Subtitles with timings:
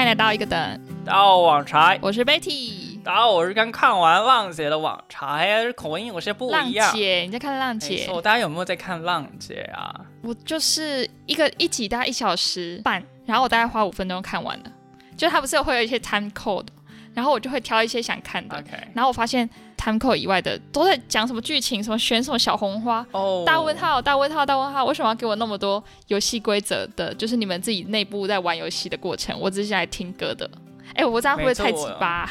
[0.00, 0.58] 欢迎来到一个等，
[1.04, 1.98] 大家好，网柴。
[2.00, 3.02] 我是 Betty。
[3.02, 6.86] 大家好，我是刚看完浪姐的网柴，口音有些不一样。
[6.86, 7.96] 浪姐，你在看浪姐？
[7.96, 9.94] 没错，大家有没有在看浪姐啊？
[10.22, 14.72] 我就是一个一集大概一小时半，然后我大概花五分钟看完了。
[15.18, 16.68] 就是它不是会有一些 time code，
[17.12, 18.56] 然后我就会挑一些想看的。
[18.56, 19.46] OK，然后我发现
[19.80, 23.04] time code 以外的都在讲什么剧情，什么选什么小红花。
[23.12, 24.84] 哦，大问号，大问号，大问号！
[24.84, 27.14] 为什么要给我那么多游戏规则的？
[27.14, 30.48] 就是你们自己内部在玩游戏的过程，我只是来听歌的。
[30.94, 32.30] 哎，我这样会不会太鸡巴？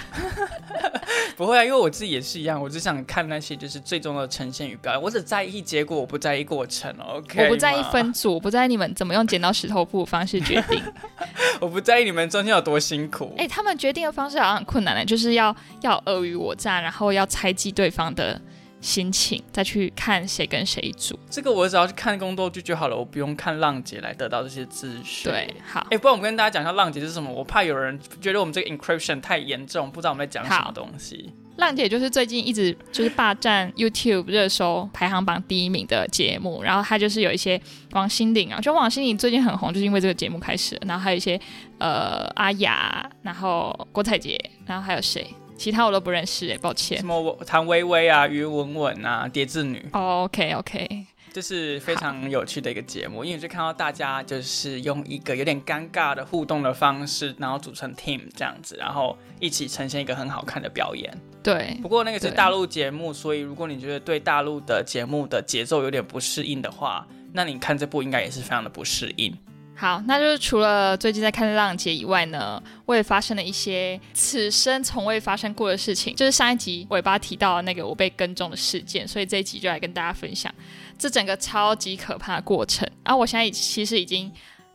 [1.35, 6.93] 不会啊，因为我自己也是一样，我只想看那些就是最终的呈现与表演，我只在意结果，我不在意过程。
[6.99, 10.81] OK，我不在意分组，我不在意你们怎么用剪刀石头布方式决定，
[11.61, 13.33] 我不在意你们中间有多辛苦。
[13.37, 18.39] 哎，他们决定的方式好像很困难的，就是要要尔虞我诈，然后要猜忌对方的。
[18.81, 25.31] 心情再去看谁跟谁组，这个我只要去看宫斗剧就好了，我不用看浪姐来得到这些资讯。
[25.31, 25.85] 对，好。
[25.91, 31.33] 哎，不然我跟大家讲一下浪姐是什么，我怕有人觉得我们这个 encryption 太严重，不知道我们在讲什么东西。
[31.57, 37.61] 浪姐就是最近一直就是霸占 YouTube 热搜排行榜第一名的节目，然后她就是有一些
[37.91, 41.37] 王心凌啊，就王心凌最近很红，就是因为这个节目开始，然后还有一些
[41.79, 45.27] 呃阿雅，然后郭采洁，然后还有谁？
[45.59, 46.97] 其他我都不认识哎，抱歉。
[46.97, 49.85] 什么谭薇薇啊、于文文啊、蝶字女。
[49.91, 61.13] 哦，OK OK，这是非常有趣的一个节目，因为就看到大家就是用一个有点尴尬的互动的方式，然后组成 team 这样子，然后一起呈现一个很好看的表演。
[61.43, 61.77] 对。
[61.81, 69.37] 不过那个是大陆节目，所以如果你觉得对大陆的节目的节奏有点不适应的话，那你看这部应该也是非常的不适应。
[69.79, 80.53] 好，那就是除了最近在看《浪姐》以外呢，我也发生了一些此生从未发生过的事情，就是上一集尾巴提到的那个我被跟踪的事件，所以这一集就来跟大家分享
[80.97, 82.85] 这整个超级可怕的过程。
[83.05, 84.29] 然后我现在其实已经。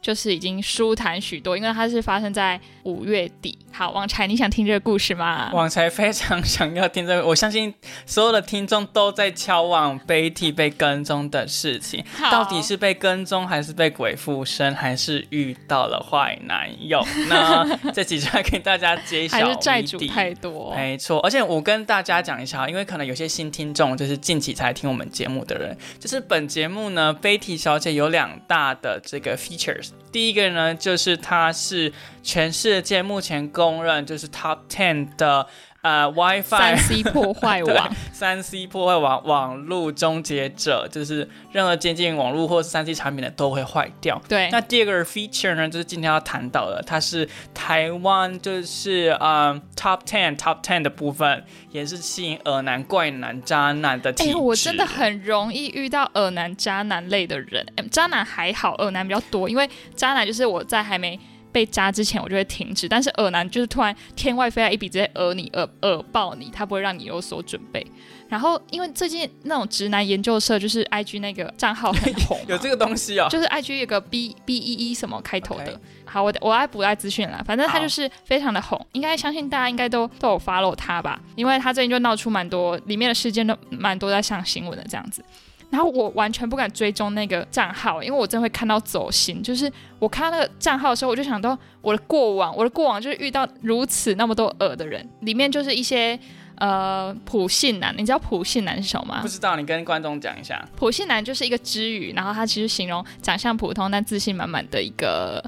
[0.04, 3.58] 就是已经舒坦许多，因为它是发生在五月底。
[3.72, 5.50] 好，王才，你想听这个故事吗？
[5.54, 7.72] 王才非常想要听这个，我相信
[8.04, 17.02] 所有的听众都在敲往 Betty 被跟踪的事情，到底是被跟踪，还是被鬼附身，还是遇到了坏男友？
[17.30, 19.38] 那 这集就来给大家揭晓。
[19.38, 20.74] 还是债主太多？
[20.76, 29.93] 没错，而且我跟大家讲一下，因为可能有些新听众就是近期才听我们节目的人，就是本节目呢，Betty 小姐有两大的这个 features。
[30.12, 35.46] 第一个呢，就是它是全世界目前公认就是 top ten 的
[35.84, 44.20] 呃 WiFi 三 C 破坏网， 三 C 破坏网网络终结者，就是任何接近网络或是三 C 产品的都会坏掉。
[44.26, 44.48] 对。
[44.50, 54.30] 那第二个 feature 呢，就是今天要谈到的，它是台湾就是呃 top ten top ten 的部分，也是吸引耳男、怪男、渣男的体质。
[54.30, 57.66] 哎，我真的很容易遇到耳男、渣男类的人。
[57.90, 61.20] 渣男还好，耳男比较多，因为渣男就是我在还没。
[61.54, 67.86] 被扎之前我就会停止，但是耳男就是突然天外飞来一笔直接讹你、讹讹爆你，他不会让你有所准备。
[68.28, 75.80] 然后因为最近那种直男研究社就是 I G 那个账号很红， 有这个东西哦，就是 I G 有个 B B E E 什么开头的。
[76.04, 85.24] 好，我我爱不爱资讯啦，反正他就是非常的红，应该相信大家应该都都有 follow 他吧，因为他最近就闹出蛮多里面的事件都蛮多在上新闻的这样子。
[85.74, 89.42] 然后我完全不敢追踪那个账号，因为我真的会看到走心。
[89.42, 89.68] 就是
[89.98, 96.16] 我看到那个账号的时候，我就想到我的过往，我的过往就是遇到如此那么多恶的人，里面就是一些
[96.58, 97.92] 呃普信男。
[97.98, 99.20] 你知道普信男是什么吗？
[99.20, 100.64] 不知道，你跟观众讲一下。
[100.76, 105.44] 普信男就是一个知语，然后他其实形容长相普通但自信满满的一个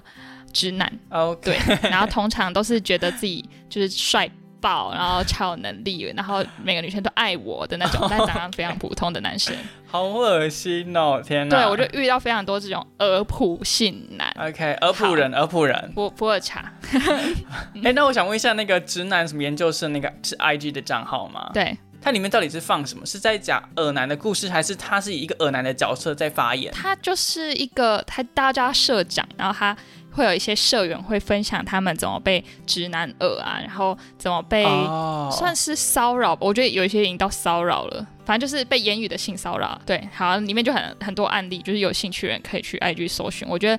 [0.53, 0.93] 直男。
[1.09, 1.57] 哦，对，
[1.89, 4.29] 然后通常都是觉得自己就是帅。
[4.61, 9.55] 爆，然后超有能力，然后每个女生都爱我的那种，但长得非常普通的男生，
[9.87, 11.23] 好恶心哦！
[11.25, 14.29] 天哪，对我就遇到非常多这种俄普性男。
[14.41, 16.73] OK，俄普人，俄普人，普普洱茶。
[17.83, 21.51] 哎，那我想问一下，那个直男什么研究生那个是 IG 的账号吗？
[21.55, 23.05] 对，它里面到底是放什么？
[23.07, 26.73] 是在讲耳男的故事，还是他是以一个耳男的角色在发言？
[26.73, 29.77] 他就是一个他大家社长，然后他。
[30.17, 34.65] 会有一些社员会分享他们怎么被直男恶啊，然后怎么被
[35.31, 39.79] 算是骚扰，我觉得有一些已经到骚扰了，反正就是被言语的性骚扰。
[39.85, 43.47] 对，好，里面就很很多案例，就是有兴趣的人可以去 IG 搜寻。
[43.47, 43.79] 我觉得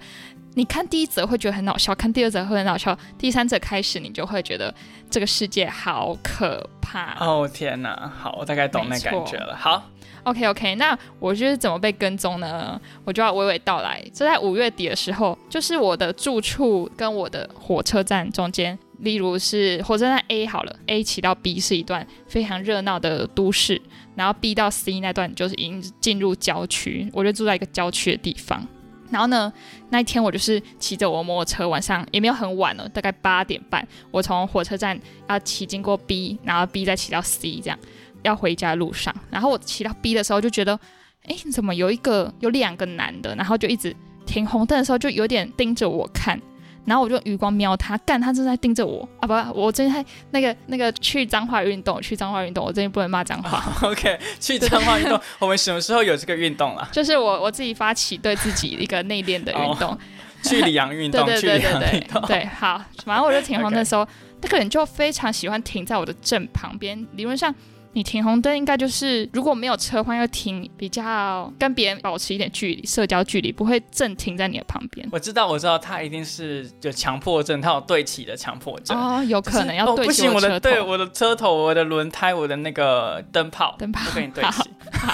[0.54, 4.74] 你看第一则会觉得很好笑，看第二则会很好笑，第三则开始你就会觉得
[5.10, 7.16] 这个世界好可怕。
[7.20, 9.56] 哦天哪，好，我大概懂那感觉了。
[9.56, 9.84] 好。
[10.24, 12.78] OK OK，那我就是怎么被跟踪呢？
[13.06, 14.02] 我就要娓娓道来。
[14.14, 23.82] 就在五月底的时候，就是我的住处跟我的火车站中间，例如是火车站 A 好了，A 骑到 B 是一段非常热闹的都市，
[24.16, 28.68] 然后 B 到 C 那段就是已经进入郊区，我就住在一个郊区的地方。
[29.10, 29.52] 然后呢，
[29.90, 35.00] 那一天我就是骑着我摩托车，晚上也没有很晚了，大概八点半，我从火车站
[35.30, 37.80] 要骑经过 B，然后 B 再骑到 C，这样
[38.24, 39.16] 要回家的路上。
[39.30, 40.80] 然后我骑到 B 的时候就觉得，
[41.24, 43.96] 哎，怎么有一个有两个男的，然后就一直
[44.26, 46.40] 停红灯的时候就有点盯着我看。
[46.88, 49.28] 然后我就余光瞄他，干他正在盯着我啊！
[49.28, 53.62] 不，我正在那个那个去脏话运动，去脏话运动，我最近不能骂脏话。
[53.86, 56.88] OK，去脏话运动，我们什么时候有这个运动了？
[56.94, 59.98] 就是我我自己发起对自己一个内敛的运动，
[60.44, 64.08] 去里昂运动，对对对对对对，好，反正我就停红灯的时候，
[64.42, 67.54] 那个人就非常喜欢停在我的正旁边，理论上。
[67.94, 75.08] 你停红灯应该就是如果没有车话要停比较跟别人保持一点距离，社交距离不会正停在你的旁边。
[75.12, 84.64] 我知道，我知道他一定是有强迫症，他有对齐的强迫症哦，有可能要对齐我的对我的车头、我的轮胎、我的那个灯泡， 灯泡跟你对齐，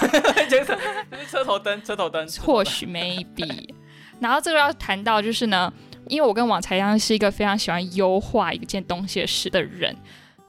[0.50, 0.66] 就是
[1.30, 2.28] 车头灯，车头灯。
[2.42, 3.70] 或许 maybe，
[4.20, 5.72] 然后这个要谈到就是呢，
[6.10, 9.96] 因为我跟网才一样是一个非常喜欢优化一件东西的事的人。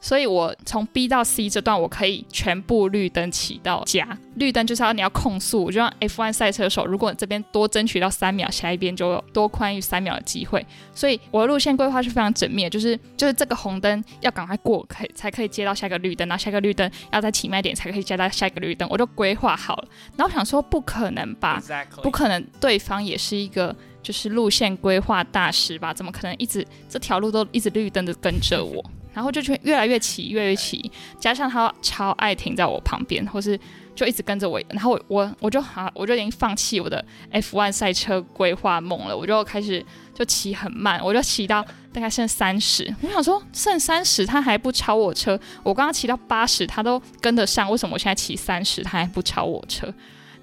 [0.05, 4.07] 所以，我从 B 到 C 这段，我可以全部绿灯骑到家。
[4.35, 10.65] 绿灯就是要你要控速，就像 F1 赛车手，如果你这边多争取到三秒，下一边就有多宽裕三秒的机会。
[10.95, 19.89] 所以，我的路线规划是非常缜密，就是就是这个红灯要赶快过，可以才可以接到下一个绿灯，然后下一个绿灯要再起慢点才可以接到下一个绿灯，我就规划好了。
[20.19, 21.59] 然后想说，不可能吧？
[22.03, 25.95] 不可能，对方也是一个就是路线规划大师吧？
[25.95, 28.85] 怎么可能一直这条路都一直绿灯的跟着我？
[29.15, 33.59] 然后就越越来越骑，越来越骑，加上他超爱停在我旁边，或是
[33.95, 34.61] 就一直跟着我。
[34.69, 37.03] 然后我我我就好，我就已经放弃我的
[37.33, 39.17] F1 赛车规划梦了。
[39.17, 42.93] 我就开始就骑很慢，我就骑到大概剩三十。
[43.01, 45.39] 我想说剩三十，他还不超我车。
[45.63, 47.71] 我刚刚骑到八十，他都跟得上。
[47.71, 49.93] 为什么我现在骑三十，他还不超我车？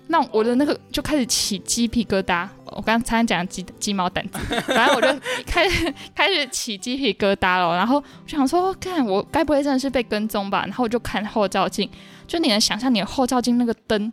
[0.08, 2.48] 那我的那个就开始起鸡皮疙瘩。
[2.66, 5.08] 我刚才讲鸡鸡毛掸子，反正我就
[5.46, 7.76] 开始开始起鸡皮疙瘩了。
[7.76, 10.64] 然后我想说，看我该不会真的是被跟踪吧？
[10.66, 11.90] 然后我就看后照镜，
[12.28, 14.12] 就你能想象你的后照镜那个灯。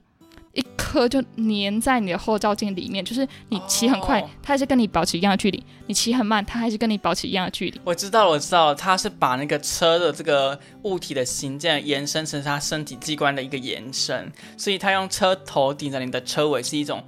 [0.89, 7.79] 一颗就粘在你的后照镜里面，就是你骑很快，它还是跟你保持一样的距离；你骑很慢，它还是跟你保持一样的距离。
[7.85, 17.05] 我知道了，我知道，它是把那个车的这个物体的形状延伸成它身体器官的一个延伸，所以它用车头顶着你的车尾是一种。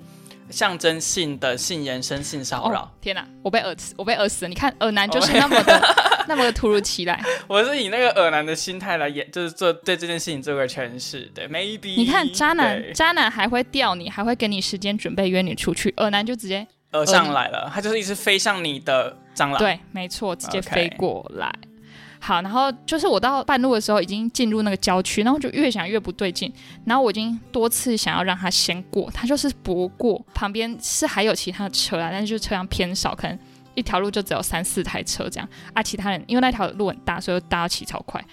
[0.51, 2.91] 象征性的性延伸、性骚扰。
[3.01, 4.49] 天哪，我被耳死，我被耳死了！
[4.49, 5.81] 你看，耳男就是那么的、
[6.29, 7.23] 那么的突如其来。
[7.47, 11.31] 我是以那个耳男的心态来演，就是做对这件事情做个诠释。
[11.35, 11.95] 对，maybe。
[11.97, 15.93] 你看，渣男，渣男还会钓你，还会给你时间准备约你出去。
[15.97, 19.59] 耳男就直接耳上来了，他就是一直飞向你的蟑螂。
[19.59, 21.53] 对，没错，直接飞过来。
[22.21, 26.53] 好，然后就是我到半路的时候已经进入那个郊区，然后就越想越不对劲，
[26.85, 33.39] 然后我已经多次想要让他先过，他就是不过，旁边是还有其他的车啊，但是就车辆偏少，可能
[33.75, 38.25] 一条路就只有三四台车这样啊，其他人因为那条路很大，所以大家骑超快，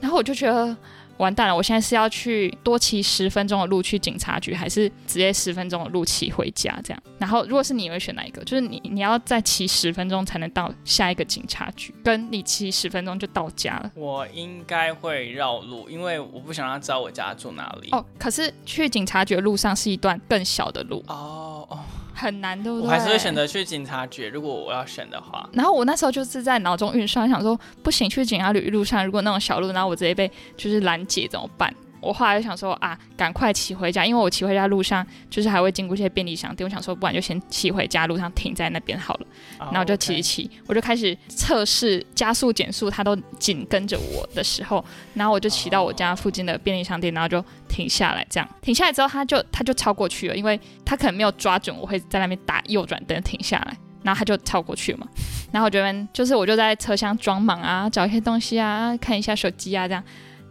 [0.00, 0.76] 然后我就觉得。
[1.18, 1.54] 完蛋了！
[1.54, 6.76] 我现在是要去多骑十分钟的路去警察局，还是直接十分钟的路骑回家？
[6.82, 8.42] 这样，然后如果是你你会选哪一个？
[8.44, 13.92] 就是你你要再骑十分钟才能到下一个警察局，跟你骑十分钟就到家了。
[13.94, 17.90] 我应该会绕路，因为我不想让他知道我家住哪里。
[17.92, 21.04] 哦，可是去警察局的路上是一段更小的路。
[21.08, 21.80] 哦哦。
[22.14, 22.86] 很难，对不对？
[22.86, 25.48] 我还是会选择去警察局，如果我要选的话。
[25.52, 31.74] 然后我那时候就是在脑中运算，想说不行，去警察局路上，如果那种小路，然后我直接被就是拦截怎么办？
[32.04, 39.26] 我后来就想说啊，赶快骑回家，因为我骑回家路上就是还会经过一些便利商店，我想说不然就先骑回家路上停在那边好了。
[39.72, 44.84] 然后就骑一骑，我就开始测试加速减速，它都紧跟着我的时候，
[45.14, 55.06] 然后我就骑到我家附近的便利商店，然后就停下来，这样停下来之后，它就它就超过去了，因为它可能没有抓准我会在那边打右转灯停下来，然后他就超过去嘛。
[55.50, 60.02] 然后我这边就是我就在车厢装忙啊，找一些东西啊，看一下手机啊这样。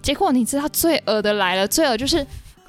[0.03, 2.23] 结果你知道最恶的来了，最恶就是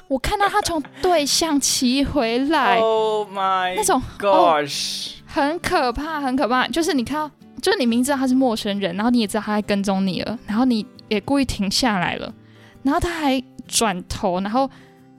[0.07, 6.67] 我看到他从对象骑回来，Oh my，那种 gosh，很可怕，很可怕。
[6.69, 12.33] 就是你看到，就是你明知道他是陌生人，然后你也知道他在跟踪你了，然后你也故意停下来了，
[12.85, 14.71] 然后他还转头，然后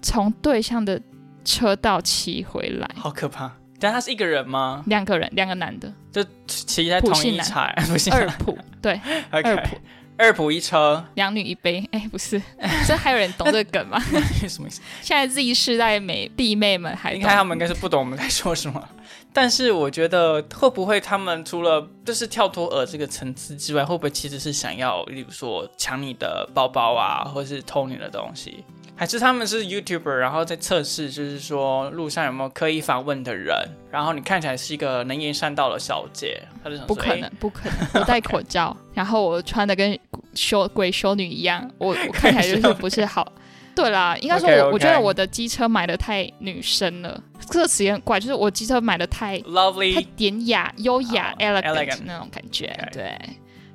[0.02, 1.02] 从对象的
[1.44, 3.52] 车道骑回来，好可怕。
[3.78, 4.84] 但他是一个人吗？
[4.88, 7.76] 两个人，两个男的，就骑在同一台，
[8.10, 9.78] 二普，对， 二普。
[10.18, 11.88] 二仆一车，两女一杯。
[11.92, 12.42] 哎，不是，
[12.88, 14.00] 这还有人懂这个梗吗？
[14.48, 14.82] 什么意思？
[15.02, 18.88] 现在 Z 世代美弟妹们还应该他们应该是不懂我们在说什么。
[19.34, 28.64] 但是我觉得会不会他们除了就是跳脱耳这个层次之外，会不会其实是想要，例如说抢你的包包啊，或者是偷你的东西？
[28.98, 33.54] 还是他们是 YouTuber，然后在测试，就是说路上有没有刻意访问的人，
[33.92, 40.00] 然后你看起来是一个能言善道的小姐，他就想不可能，不可能，我戴口罩， 然后我穿的跟
[40.34, 43.30] 修鬼修女一样，我我 看起来就是不是好。
[43.76, 47.22] 对啦，应该说，我我觉得我的机车买的太女生了，
[47.52, 53.14] 这个词也很怪，就是我机车买的太 lovely，太典雅、优雅、elegant 那种感觉，对。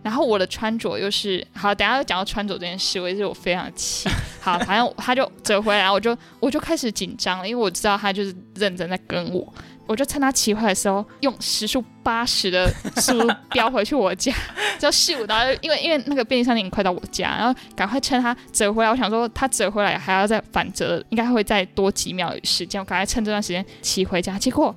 [0.03, 4.09] 然后我的穿着又是好，等下又讲到穿着这件事，我也是我非常气。
[4.41, 9.53] 好，反正他就折回来，我就我就开始紧张了，因为我知道他就是认真在跟我。
[9.87, 14.33] 我就趁他骑回来的时候，用时速八十的速度飙回去我家，
[14.79, 18.91] 就咻，然后因为因为那个便利商店快到我家，然后赶快趁他折回来。
[18.91, 24.39] 我想说他折回来还要再反折，应该会再多几秒时间，我赶快趁这段时间骑回家。
[24.39, 24.73] 结果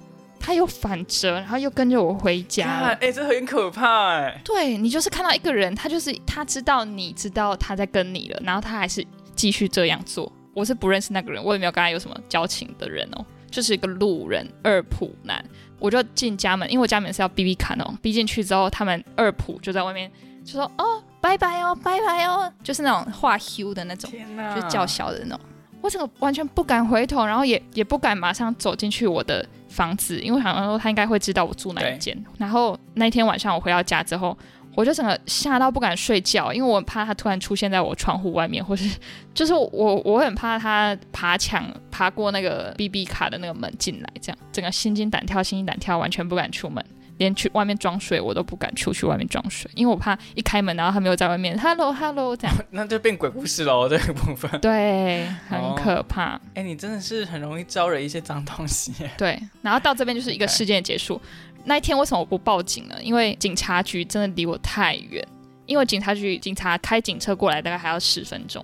[0.46, 2.94] 他又反折，然后又跟着我回家。
[3.00, 4.42] 哎，这很可怕哎。
[4.44, 10.30] 对你就是看到一个人，他就是他知道你知道他在跟你了，然后他还是继续这样做。
[10.54, 13.26] 我是不认识那个人，我也没有跟他有什么交情的人哦。
[13.50, 15.42] 就是一个路人二普男，
[15.80, 17.98] 我就进家门，因为我家门是要逼逼看哦。
[18.02, 20.12] 逼进去之后，他们二普就在外面
[20.44, 25.40] 就说：“哦，拜拜哦，拜拜哦。”就是那种画 Q 的那种，就是叫嚣的那种。
[25.82, 32.18] 我整个完全不敢回头，然后也也不敢马上走进去我的房子，因为好像说他应该会知道我住哪一间。
[32.38, 34.38] 然后那天晚上我回到家之后。
[34.76, 38.90] 我就整个吓到不敢睡觉，因为我很怕他突然出现在我窗户外面，或是
[39.32, 46.84] 就是我我很怕他爬墙爬过那个 B B 卡的那个门进来，这样整个心惊胆跳，心惊胆跳，完全不敢出门，
[47.18, 56.40] 连去外面装水我都不敢出去外面装水，因为我怕一开门然后他没有在外面，Hello Hello 这样， 那就变鬼故事喽这个部分，对，很可怕。
[56.56, 58.94] 哎，你真的是很容易招惹一些脏东西。
[59.18, 61.22] 对，然后到这边就是一个事件结束。
[61.66, 62.96] 那一天为什么我不报警呢？
[63.02, 65.26] 因为警察局真的离我太远，
[65.66, 68.64] 因为警察局警察开警车过来大概还要十分钟，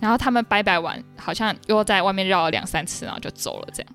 [0.00, 3.92] 然后他们拜拜完，好像又在外面绕了两三次，然后就走了这样。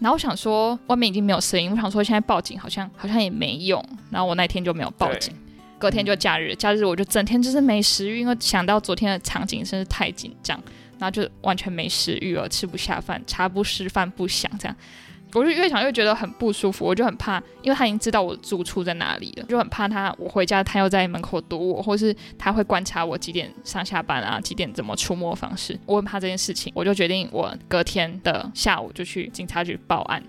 [0.00, 5.34] 然后我想说外面已经没有声音，我想说现在报警好像好像也没用，然后我那天就没有报警。
[5.78, 10.58] 隔天就假日，假日我就整天就是没食欲，因为想到昨天的场景真是太紧张，
[10.98, 14.76] 然后就完全没食欲了，吃不下饭，茶不思饭不想这样。
[15.36, 30.22] 我就越想越觉得很不舒服，我就很怕，因为他已经知道我的住处在哪里了，就很怕他我回家他又在门口堵我，或是他会观察我几点上下班啊，几点怎么出没方式，我很怕这件事情，我就决定我隔天的下午就去警察局报案。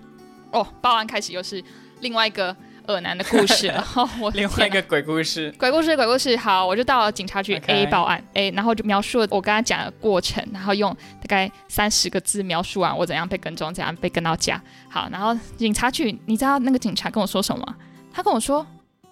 [0.52, 1.64] 哦，报案开始又是
[2.00, 2.54] 另外一个。
[2.88, 6.36] 恶男的故事， 然后我另外一个鬼故事，鬼故事，鬼故事。
[6.36, 14.60] 好，我就到了警察局 A 报案，A，然后就描述了我跟他讲的过程，然后用大概三十个字描述完我怎样被跟踪，怎样被跟到家。
[14.90, 17.76] 好，然后警察局，你知道那个警察跟我说什么？
[18.12, 18.66] 他跟我说，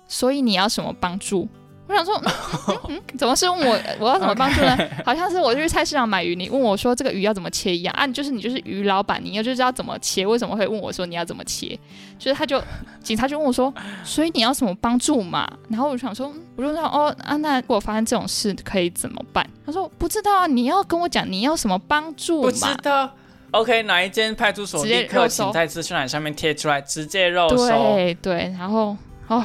[0.09, 1.49] 所以你要什么帮助？
[1.88, 2.21] 我想说，
[3.16, 4.76] 怎么是问我我要怎么帮助呢？
[5.05, 8.05] 好像是我去菜市场买鱼，你问我说这个鱼要怎么切一样啊？
[8.09, 11.78] 就是你就是鱼老板，你要就知道怎么切，为什么会问我说你要怎么切？
[12.19, 12.61] 就是他就
[13.02, 15.49] 警察就问我说，所以你要什么帮助嘛？
[15.69, 19.49] 然后我就想说，我就说哦啊，那如果发生这种事可以怎么办？
[19.64, 22.49] 他说不知道啊，你要跟我讲你要什么帮助嘛？
[22.49, 23.09] 不知道。
[23.52, 27.57] OK，哪一间派出所立刻请在资讯栏上面贴出来，直接肉收。
[27.95, 28.97] 对对，然后
[29.28, 29.45] 哦。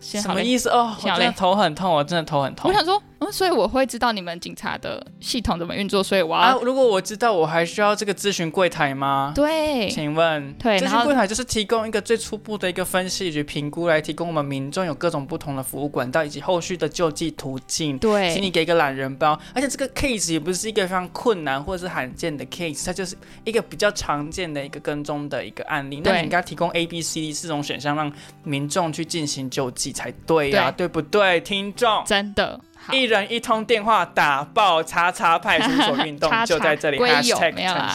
[0.00, 0.94] 什么意思哦？
[1.02, 2.70] 我真的头很痛，我真的头很痛。
[2.70, 3.00] 我想说。
[3.20, 6.60] 嗯，所以我会知道你们警察的系统怎么运作，所以我要。
[6.62, 9.32] 如果我知道，我还需要这个咨询柜台吗？
[9.34, 17.98] 对，请问，对，咨询柜台就是提供一个最初步的一个分析以及评估，来提供我们民众有各种不同的服务管道以及后续的救济途径。
[17.98, 26.00] 对，请你给一个懒人包，而且这个 case 也不是一个非常困难或者是罕见的 case，它就是一个比较常见的一个跟踪的一个案例。
[26.04, 28.12] 那你应该提供 A、B、C、D 四种选项，让
[28.44, 32.04] 民众去进行救济才对呀，对不对，听众？
[32.04, 32.60] 真的。
[32.92, 37.94] 一人一通电话打爆叉叉派出所运动 就在这里，归有没有啦？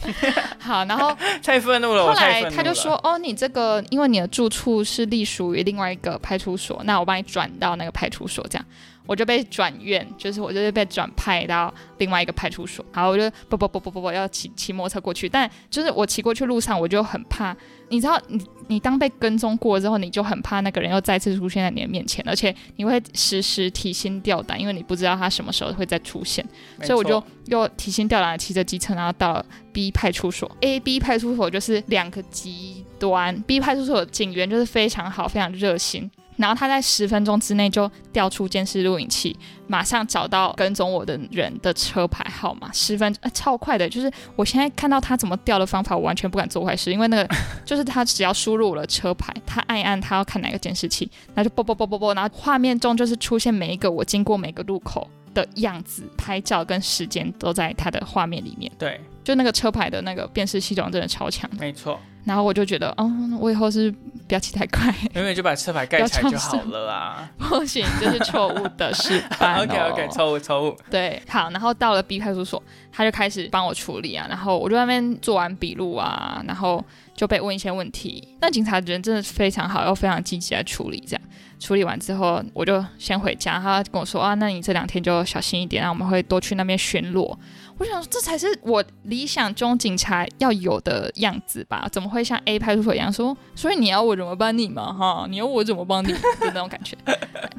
[0.58, 2.06] 好，然后 太愤怒了。
[2.06, 8.64] 后来他就说：“哦，你这个因为你的住处是隶属于另外一个派出所，那我帮你转到那个派出所，这样
[9.10, 12.84] 我就被转院，就是我就是被转派到另外一个派出所。
[12.92, 17.56] 好，我就不不不不不不要骑骑摩托车过去，但就是我骑过去路上我就很怕。”
[17.90, 26.46] 你知道，你你当被跟踪过之后，你就很怕那个人又再次出现在你的面前，而且你会时时提心吊胆，因为你不知道他什么时候会再出现。
[26.84, 30.48] 所以我就又提心吊胆的骑着机车，然后到了 B 派出所。
[30.60, 36.08] A、B 派出所就是两个极端，B 派出所的警员就是非常好，非常热心。
[36.40, 42.72] 然后他在十分钟之内就调出监视录影器，马上找到跟踪我的人的车牌号码。
[42.72, 58.70] 十分呃超快的，就是我现在看到他怎么调的方法，我完全不敢做坏事，因为那个 就是他只要输入了车牌，他按一按他要看哪个监视器，那就啵啵啵啵啵，然后画面中就是出现每一个我经过每个路口的样子、拍照跟时间都在他的画面里面。
[58.78, 61.48] 对，就那个车牌的那个辨识系统真的超强。
[61.58, 62.00] 没错。
[62.24, 67.30] 然后我就觉得，哦，我以后是不要骑太快，永远就把车牌盖起来就好了啊。
[67.38, 69.56] 不行，这是错误的示范。
[69.64, 70.76] OK OK，错误错误。
[70.90, 72.62] 对，好，然后到了 B 派出所，
[72.92, 76.84] 他就开始帮我处理啊，然后我就在那边做完笔录啊，然后
[77.14, 78.28] 就被问一些问题。
[78.40, 81.22] 那警察人真的非常好，又非常积极来处理，这样
[81.60, 83.60] 处理完之后，我就先回家。
[83.60, 87.36] 他跟我说啊，那你这两天就小心一点，然后我们会多去那边巡逻。
[87.78, 91.88] 我想，这才是我理想中警察要有的样子吧？
[91.92, 93.36] 怎么会像 A 派出所一样说？
[93.54, 94.92] 所以你要我怎么帮你嘛？
[94.92, 96.96] 哈，你要我怎么帮你的那种感觉。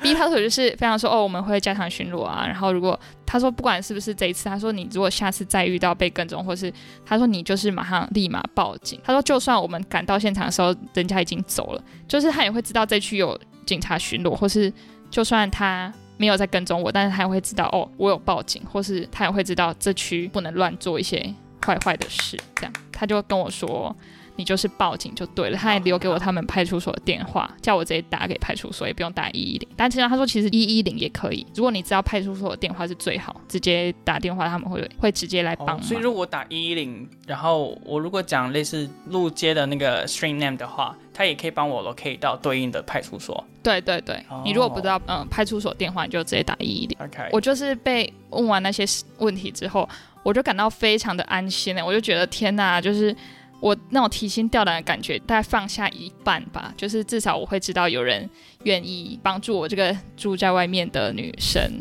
[0.01, 2.45] B 派出所就是非常说哦，我们会加强巡逻啊。
[2.45, 6.71] 然后如果他说不管是不是这一次，他说你如果下次再遇到被跟踪，或是
[7.03, 8.99] 他说你就是马上立马报警。
[9.03, 14.71] 他说就算我们赶到现场的时候，人家已经走了，就是他也会知道这区有警察巡逻，或是
[15.09, 15.93] 就算他。
[16.17, 21.33] 没有在跟踪我，但是他也会知道哦，我有报警，或是他也会知道这区不能乱做一些
[21.65, 23.95] 坏坏的事，这样他就跟我说。
[24.41, 29.69] 你就是报警就对了，他还留给我他们派出所的电话，叫我直接打给派出所，也不用打一一零。
[29.77, 31.45] 但其实他说，其实一一零也可以。
[31.53, 35.83] 如果你知道派出所的电话是最好，直接打电话，他们会会直接来帮忙。
[35.83, 43.45] 所以如果打一一零，然后我如果讲类似路街的那个 street name 的话，他也可以帮我 locate 到对应的派出所。
[43.61, 46.97] 对对对，你如果不知道嗯派出所电话，你就直接打一一零。
[46.99, 48.83] OK，我就是被问完那些
[49.19, 49.87] 问题之后，
[50.23, 51.85] 我就感到非常的安心呢。
[51.85, 53.15] 我就觉得天哪，就是。
[53.61, 58.29] 我那种提心吊胆的感觉大概放下一半吧，就是至少我会知道有人
[58.63, 61.71] 愿意帮助我这个住在外面的女生。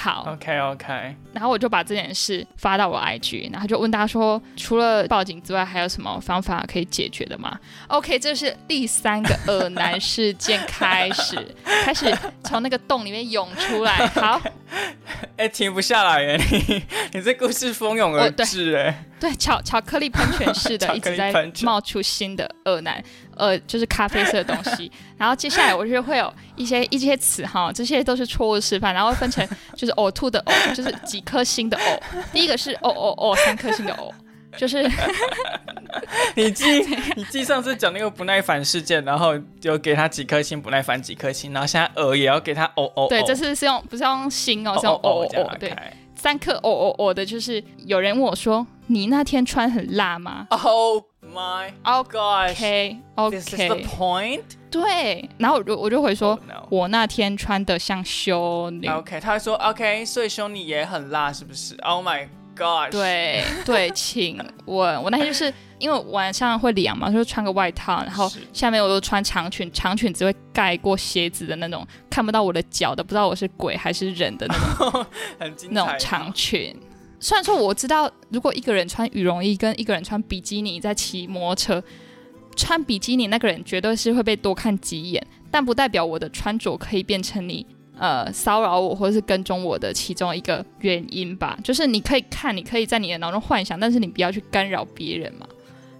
[0.00, 11.36] 好，OK OK，然后我就把这件事发到我 IG，然后就问大家说，除了报警之外，还有什么方法可以解决的吗？OK，这是第三个恶男事件开始，
[11.84, 12.10] 开始
[12.42, 14.06] 从那个洞里面涌出来。
[14.16, 14.40] 好，
[15.36, 16.40] 哎，停不下来耶！
[16.50, 19.04] 你你这故事蜂拥而至哎。
[19.20, 21.30] 对，巧巧克力喷泉式的， 一直在
[21.62, 23.04] 冒出新的恶男，
[23.40, 24.90] 呃，就是咖啡色的东西。
[25.16, 31.98] 然后接下来我就会有一些一些词哈，这些都是错误示范，然后分成就是呕吐的呕， 就是几颗星的呕。
[32.32, 34.12] 第一个是呕呕呕，三颗星的呕，
[34.58, 34.82] 就是
[36.36, 36.64] 你记
[37.16, 43.08] 你记上次讲那个不耐烦事件，然后就给他几颗星，不耐烦几颗星，然后现在呕也要给他呕呕。
[43.08, 45.58] 对，这次是用不是用星哦，是用呕呕。
[45.58, 45.74] 对，
[46.14, 48.66] 三颗呕呕呕的，就是有人问我说。
[48.92, 52.50] 你那天穿很辣吗？Oh my gosh!
[52.50, 53.36] OK OK.
[53.36, 54.42] This is the point.
[54.70, 56.38] 对，然后我就我就回说，
[56.70, 58.86] 我那天穿的像修女。
[58.86, 62.90] OK，他说 OK，所以修女也很辣，是不是？Oh my gosh!
[62.90, 74.54] 对对，请问，我那天就是因为晚上会凉嘛，就穿个外套，然后下面我都穿长裙，长裙只会盖过鞋子的那种，看不到我的脚的，不知道我是鬼还是人的那
[74.90, 75.06] 种，
[75.70, 76.78] 那种长裙。
[77.20, 81.84] 虽然说我知道，如果一个人穿羽绒衣跟一个人穿比基尼在骑摩托车，
[82.56, 87.64] 穿比基尼那个人绝对是会被多看几眼，但不代表我的穿着可以变成你
[87.98, 91.58] 呃骚扰我或者是跟踪我的其中一个原因吧。
[91.62, 95.46] 就是你可以看，你可以在你的脑中幻想，但是你不要去干扰别人嘛。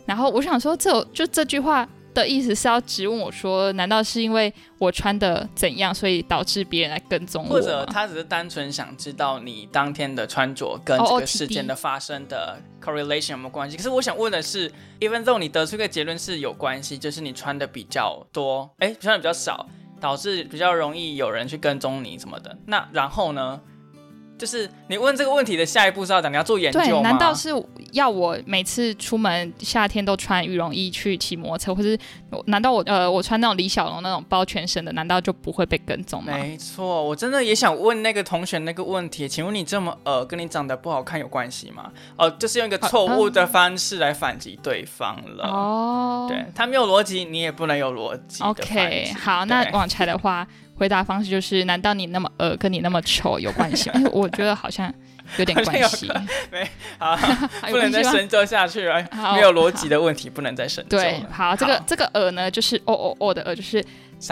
[0.07, 1.89] 然后我想说，这就这句话。
[2.13, 7.55] 的意思是要质问我说，难道是因为我穿的怎样，所以导致别人来跟踪我？
[7.55, 13.77] 或者他只是单纯想知道你当天的穿着跟这个事件的发生的 correlation 有没有关系？
[13.77, 14.71] 可是我想问的是
[15.01, 19.67] ，even though 你得出一个结论是有关系，就是你穿的比较多，哎，穿的比较少，
[20.01, 23.61] 导致比较容易有人去跟踪你什么的，那然后呢？
[24.41, 26.87] 就是你问这个问题的下一步是要怎么样做研究吗？
[26.87, 27.51] 对，难道是
[27.93, 31.99] 要我每次出门夏天都穿羽绒衣去骑摩托车，或是
[32.47, 36.33] 难道我呃我穿那种李小龙那种包全身的，难道就不会被跟踪吗？
[36.33, 41.93] 没错，我真的也想问那个同学那个问题，请问你这么呃跟你长得不好看有关系吗？
[42.17, 45.45] 哦，就是用一个错误的方式来反击对方了。
[45.45, 48.43] 哦，对他没有逻辑，你也不能有逻辑。
[48.43, 50.49] OK，好，那网柴的话。
[50.81, 54.01] 回答方式就是：难道你那么恶跟你那么丑有关系吗？
[54.13, 54.91] 我觉得好像
[55.37, 56.11] 有点关系。
[56.51, 56.67] 没
[56.97, 57.15] 好，
[57.69, 59.07] 不能再深究下去了。
[59.35, 60.97] 没有逻辑的问题不能再深究。
[60.97, 63.85] 对，好，这个这个恶呢，就是哦哦哦的恶，就是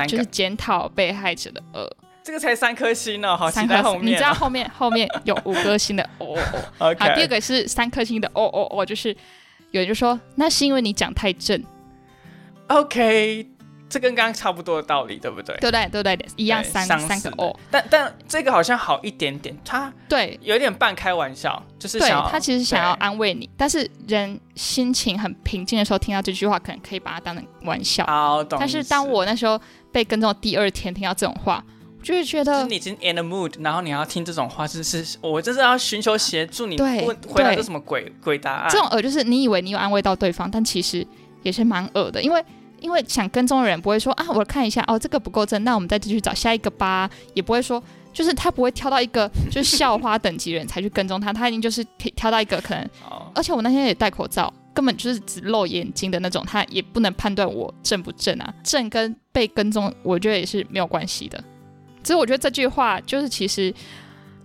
[0.09, 1.87] 就是检讨被害者的恶。
[2.25, 4.01] 这个才三颗星呢，好，三颗星。
[4.03, 6.35] 你知道后面后面有五颗星的哦
[6.79, 6.97] 哦。
[6.99, 9.15] 好，第二个是三颗星的哦哦哦，就是
[9.73, 11.63] 有人就说那是因为你讲太正。
[12.69, 13.47] OK。
[13.89, 15.57] 这跟刚刚差不多的道理，对不对？
[15.59, 17.55] 对对对对，一样三三个哦。
[17.71, 28.05] 但但这个好像好一点点，他对有点半开玩笑，就是对他其实想要安慰你，但是人心情很平静的时候听到这句话，可能可以把它当成玩笑。
[28.07, 28.59] 好，懂。
[28.59, 31.65] 但是当我那时候被跟踪第二天听到这种话。
[32.01, 38.71] 就是觉得就是你已经 in the mood，然后你要听这种话，就是我就是要寻求协助你对问回答对这什么鬼鬼答案？
[38.71, 41.05] 这种恶就是你以为你有安慰到对方，但其实
[41.43, 42.43] 也是蛮恶的，因为
[42.81, 47.83] 因为想跟踪的人不会说啊，我看一下哦，这个不够正，那我们再继续找下一个吧，也不会说。
[48.11, 61.39] 就是他不会挑到一个 就是校花等级的人才去跟踪他，他一定就是可以挑到一个可能，哦，而且我那天也戴口罩，根本就是只露眼睛的那种，他也不能判断我正不正啊，正跟被跟踪，我觉得也是没有关系的。
[62.03, 63.73] 所以我觉得这句话就是其实，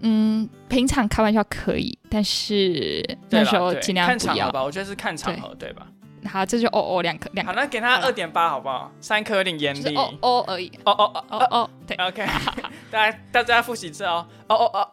[0.01, 4.17] 嗯，平常开玩笑可以，但是那时候尽量不要。
[4.17, 5.87] 看场合吧，我觉得是看场合对吧？
[6.25, 8.91] 好，这就哦哦两颗两好，颗，那给他二点八好不好？
[9.01, 9.95] 三颗有点严厉。
[9.95, 12.25] 哦哦而已，哦哦哦哦哦，对，OK，
[12.91, 14.25] 大家大家复习一次哦。
[14.47, 14.89] 哦哦哦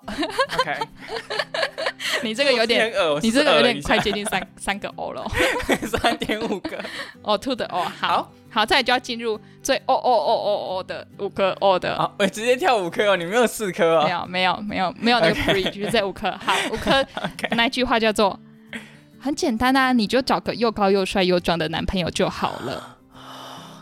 [0.58, 0.78] ，OK，
[2.22, 5.24] 你这个有点，你这个有点快接近三三个哦了
[5.86, 6.78] 三点五个。
[7.22, 8.08] 哦，two 的哦，好。
[8.08, 8.32] 好。
[8.52, 11.96] 好，再来就要进入最哦哦哦哦哦的五颗哦的。
[11.96, 14.02] 好，我直接跳五颗哦，你没有四颗哦。
[14.04, 16.28] 没有没有没有没有那个 free，就是这五颗。
[16.32, 17.06] 好，五颗
[17.52, 18.36] 那句话叫做
[19.20, 22.96] 很简单啊，你就找个又高又帅又壮的男朋友就好了。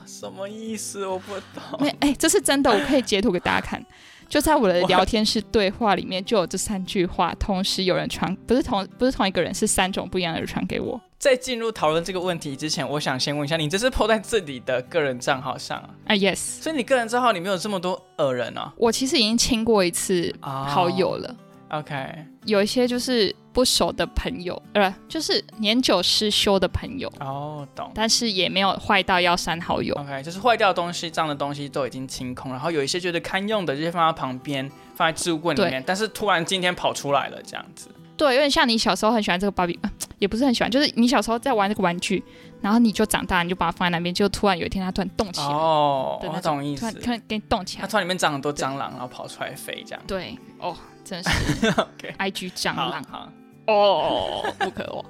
[0.04, 1.06] 什么意思？
[1.06, 1.80] 我不懂。
[1.80, 3.80] 没哎，这是真的，我可以截图给大家看。
[4.28, 11.00] 就在我的聊天室对话里面，就有这三句话，同时有人传，不是同不是同一个人，是三种不一样的人传给我。
[11.18, 15.88] 在进入讨论这个问题之前，我想先问一下，你这是 PO 在自己的个人账号上啊？
[16.08, 18.70] 啊，yes，所以你个人账号里面有这么多恶人啊？
[18.76, 21.34] 我其实已经清过一次啊好友了。
[21.70, 27.90] OK，有一些就是不熟的朋友，呃，就是年久失修的朋友，哦，懂。
[27.94, 29.94] 但是也没有坏到要删好友。
[29.96, 37.90] OK，就是坏掉的东西、脏的东西都已经清空，然后有一些觉得堪用的，这些放在旁边，放在置物柜里面，但是突然今天跑出来了，这样子。
[38.16, 42.20] 对，有点像你小时候很喜欢这个芭比，呃 也不是很喜欢，就是你小时候在玩这个玩具，
[42.60, 46.90] 然后你就长大，你就把它放在那边，就突然有一天它突然动起来，哦，我的那种懂意思。
[47.00, 47.82] 突然给你动起来。
[47.82, 50.02] 它突然里面长很多蟑螂，然后跑出来飞，这样。
[50.08, 50.76] 对，哦，
[51.08, 53.02] 真的是 OK，IG 蟑好螂。
[53.04, 53.32] 好，
[53.68, 55.04] 哦，不可哦。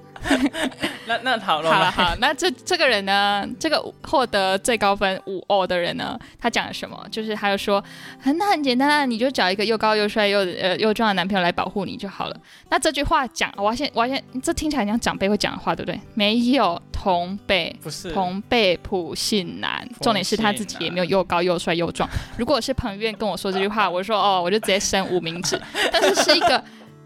[1.07, 7.07] 那那好了，好了好，那这这个人呢，这个获得最高分五哦的人呢，他讲了什么？
[7.11, 7.83] 就是他就说，
[8.21, 12.37] 很那很简单啊，你就找一个又高又帅又呃又壮的男朋友来保护你就好了。
[12.69, 15.99] 那这句话讲，我要先我要先，这听起来像长辈会讲的话，对不对？
[16.15, 17.75] 没有同辈。
[17.81, 22.09] 不是同辈普信男，重点是他自己也没有又高又帅又壮。
[22.37, 25.59] 如果是彭于晏跟我说这句话，我说哦，我就直接伸无名指。
[25.93, 26.63] 但是是一个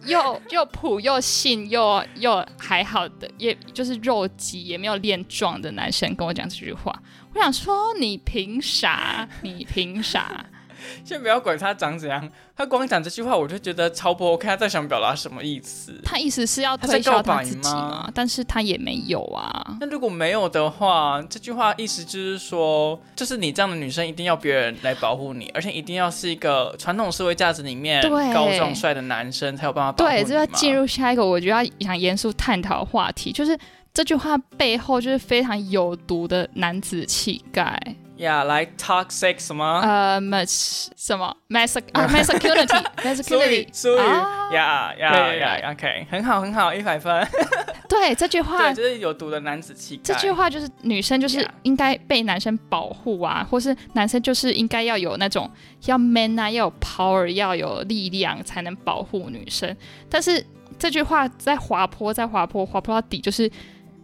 [0.06, 7.02] 又又普又性又又还好的，也就是肉鸡也没有练壮的男生跟我讲这句话，
[7.34, 9.28] 我想说你凭啥？
[9.42, 10.44] 你凭啥？
[11.04, 15.92] 先不要管他长怎样，他光讲这句话我就觉得超不 OK，他在想表达什么意思？
[16.04, 18.10] 他意思是要推销他自己吗？
[18.14, 19.76] 但是他也没有啊。
[19.80, 30.28] 那如果没有的话，这句话意思就是说，就是你这样的女生一定要别人来保护你，而且一定要是一个传统社会价值里面对高壮帅的男生才有办法保护你对，嘛。
[30.28, 33.58] 这要进入下一个我觉得要想严肃探讨的话题，就是
[33.94, 37.80] 这句话背后就是非常有毒的男子气概。
[38.22, 39.80] 呀，来 toxic 什么？
[39.82, 47.26] 呃，mas 什么 mas 啊 masculinity，masculinity，所以呀呀呀，OK，很好很好，一百分。
[47.88, 50.02] 对这句话对，就是有毒的男子气概。
[50.04, 55.50] 这句话就是女生就是应该被男生保护啊，或是男生就是应该要有那种
[55.86, 59.76] 要 man 啊，要有 power，要有力量才能保护女生。
[60.08, 60.44] 但是
[60.78, 63.50] 这句话在滑坡，在滑坡，滑坡到底就是。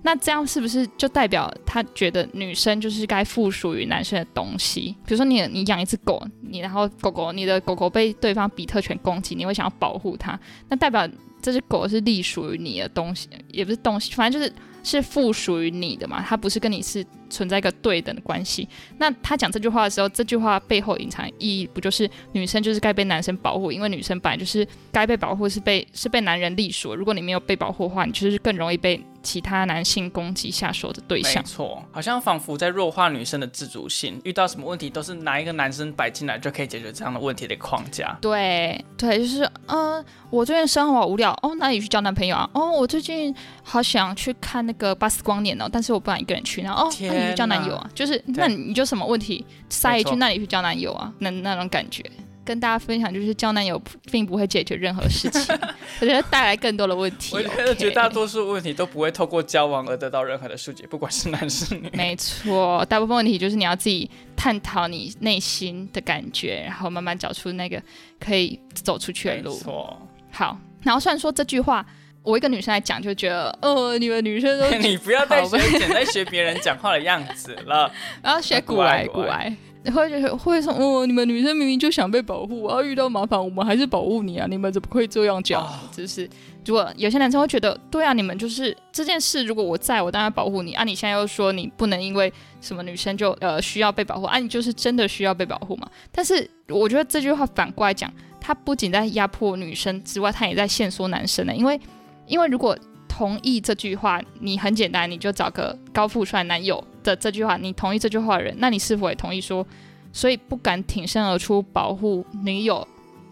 [0.03, 4.95] 那这样是不是就代表他觉得女生就是该附属于男生的东西？
[5.05, 11.07] 比如说你你养一只狗，你然后狗狗你的狗狗被对方比特犬攻击，你会想要保护它，那代表
[11.43, 18.67] 这只狗是隶属于你的东西，也不是东西，反正就是是附属于你的嘛，它不是跟你是存在一个对等的关系。
[18.99, 26.95] 那他讲这句话的时候，这句话背后隐藏意义不就是女生就是该被男生保护，因为女生本来就是该被保护，是被是被男人隶属。
[26.95, 31.45] 如果你没有被保护的话，你就是更容易被其他男性攻击下手的对没象。
[31.45, 38.17] 错，好像仿佛在弱化女生的自主性，遇到什么问题都是拿一个男生摆进来就可以解决这样的问题的框架。
[38.21, 42.49] 对对，就是呃，我最近生活好无聊哦，那你去交男朋友啊？
[42.55, 46.63] 哦，我最近好想去看那个巴斯光年哦，但是我不敢一个人去。
[46.63, 47.91] 然后哦，那你去交男友啊？
[47.95, 51.13] 就是那你你就什么问题塞一句，那你去交男友啊？
[51.19, 52.05] 那那种感觉。
[52.49, 53.81] 跟大家分享，就是交男友
[54.11, 55.55] 并不会解决任何事情，
[56.01, 57.37] 我觉得带来更多的问题。
[57.37, 61.91] 我觉得绝大多数问题都不会透过交往而得到任何的疏解，不管是男是女。
[61.93, 67.83] 没错，大部分问题就是你要自己探讨你内心的感觉，然后慢慢找出那个
[68.19, 69.55] 可以走出去的没路。
[69.59, 71.85] 错，好，然后虽然说这句话，
[72.23, 77.93] 我一个女生来讲就觉得，呃，你们女生都 你不要再学简在学别人讲话的样子了。
[78.25, 85.67] 然后学古来古来古癌，会觉得会说哦，你们女生明明就想被保护，然后遇到麻烦我们还是保护你啊，你们怎么会这样讲？
[85.93, 86.29] 就是
[86.65, 95.89] 如果有些男生会觉得，对啊，你们就是这件事，如果我在我当然保护你啊，你现在又说你不能因为什么女生就呃需要被保护啊，你就是真的需要被保护嘛？
[96.13, 101.81] 但是我觉得这句话反过来讲，他不仅在压迫女生之外，他也在限缩男生呢，因为
[102.27, 102.77] 因为如果
[103.19, 106.83] 同意这句话，你很简单，你就找个高富帅男友。
[107.03, 109.67] 的这句话，你同意这句话的人，那你是否也同意说，
[110.13, 112.87] 所以不敢挺身而出保护女友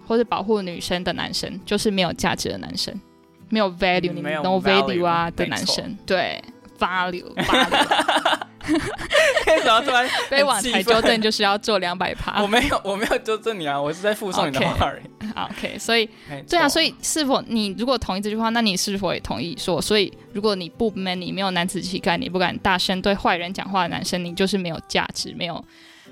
[0.04, 3.00] 或者保护女生的男生，就是没有价值的男生，
[3.48, 6.42] 没有 value，你 no value 啊的男生，对
[6.80, 7.24] ，value，
[9.46, 12.42] 为什么突 然被网台纠正就是要做两百趴？
[12.42, 15.02] 我没有，我没有纠正你啊，我是在附送你的话而已。
[15.34, 16.08] OK，所以
[16.48, 25.62] 对啊，所以是否你如果同意这句话，那你是否也同意说，所以如果你不 man，你没有男子气概，你不敢大声对坏人讲话的男生，你就是没有价值，没有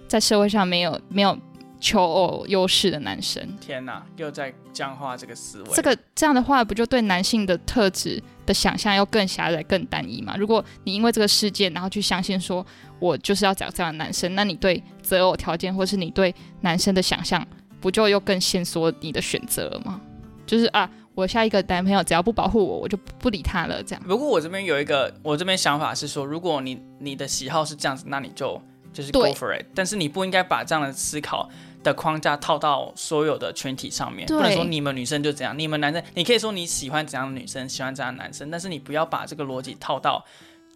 [0.06, 1.36] 在社会上没有没有
[1.84, 3.46] 求偶优势的男生。
[3.60, 5.68] 天哪，又在僵化这个思维。
[5.74, 10.34] 这个这样的话，不就对男性的特质的想象要更狭窄、更单一吗？
[10.38, 12.64] 如果你因为这个事件，然后去相信说
[12.98, 17.46] 我就是要找这样的男生，那你对择偶条件，或是你对男生的想象。
[17.80, 20.00] 不就又更限缩你的选择了吗？
[20.46, 23.82] 就是啊，我下一个男朋友只要不保护我，我就不理他了。
[23.82, 24.02] 这样。
[24.04, 28.58] 不过我这边有一个，我这边想法是说，如果你你的喜好是这样子，那你就
[28.90, 29.66] 就是 go for it。
[29.74, 31.46] 但是你不应该把这样的思考
[31.84, 34.26] 的框架套到所有的群体上面。
[34.26, 40.24] 不能说你们女生就怎样，你们男生你可以说你喜欢怎样的女生，喜欢怎样的男生，但是你不要把这个逻辑套到。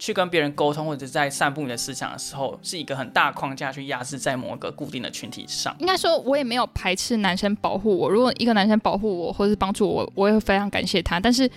[0.01, 5.75] 去跟别人沟通，或者在散布你的思想的时候，是一个很大框架去压制在某个固定的群体上。
[5.77, 8.09] 应该说，我也没有排斥男生保护我。
[8.09, 11.19] 如果一个男生保护我，或者是帮助我，我也会非常感谢他。
[11.19, 11.51] 但是，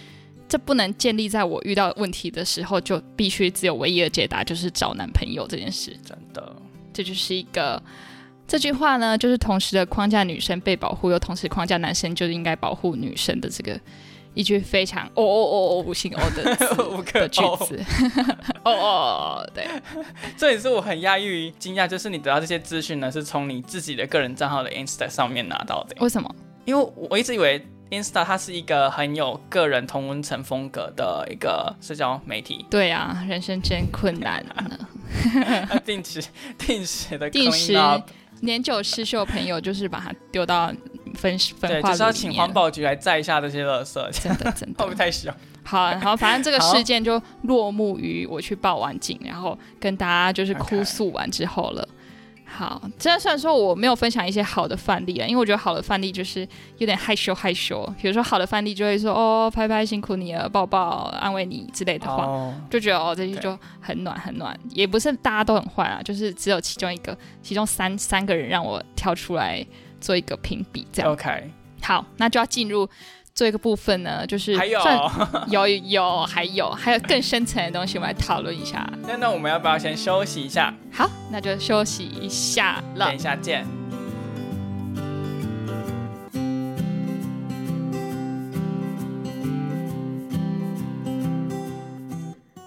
[0.49, 5.97] 这不能建立在我遇到问题的时候就必须只有唯一的解答，就是找男朋友这件事。
[6.05, 6.53] 真的，
[6.93, 7.81] 这就是一个
[8.53, 13.81] 这句话呢，就是同时的框架女生被保护，又同时框架男生就应该保护女生的这个。
[14.35, 16.55] 一句非常哦哦哦哦五星 哦的
[17.12, 17.83] 的句子，
[18.62, 19.67] 哦哦对，
[20.37, 25.97] 这也是我很压抑惊讶，就是你得到这些资讯呢，是从你自己的个人账号的 Insta 上面拿到的。
[26.01, 26.35] 为什么？
[26.67, 32.67] 因为我一直以为 Insta 它是一个很有个人同温层风格的一个社交媒体。
[32.71, 34.79] 对啊，人生真困难呢。
[35.85, 36.23] 定时
[36.59, 37.75] 定时的定时
[38.43, 40.73] 年久失修朋友，就是把它丢到。
[41.15, 45.31] 分分化，就是要请环保局来载一下这些垃圾，真的真的会不会太小？
[45.63, 51.87] 好，然后反正这个事件就落幕于我去报完警，然后跟大家就是哭诉完之后了。
[52.53, 57.83] 好，这虽然说我没有分享一些好的范例啊，因为我觉得好的范例就是有点害羞害羞。
[58.01, 64.55] 比如说好的范例就会说哦，拍拍辛苦你了，抱抱安慰你之类的话，就觉得哦这些就很暖很暖。
[64.71, 69.65] 也不是大家都很坏啊，就是只有其中一个，其中三三个人让我跳出来。
[70.03, 71.49] 做一个评比，这样 OK。
[71.81, 72.88] 好，那就要进入
[73.35, 74.79] 做一个部分呢，就是还有
[75.49, 78.87] 有有还有还有更深层的东西，我们来讨论一下。
[79.07, 80.73] 那那我们要不要先休息一下？
[80.92, 83.07] 好，那就休息一下了。
[83.07, 83.66] 等一下见。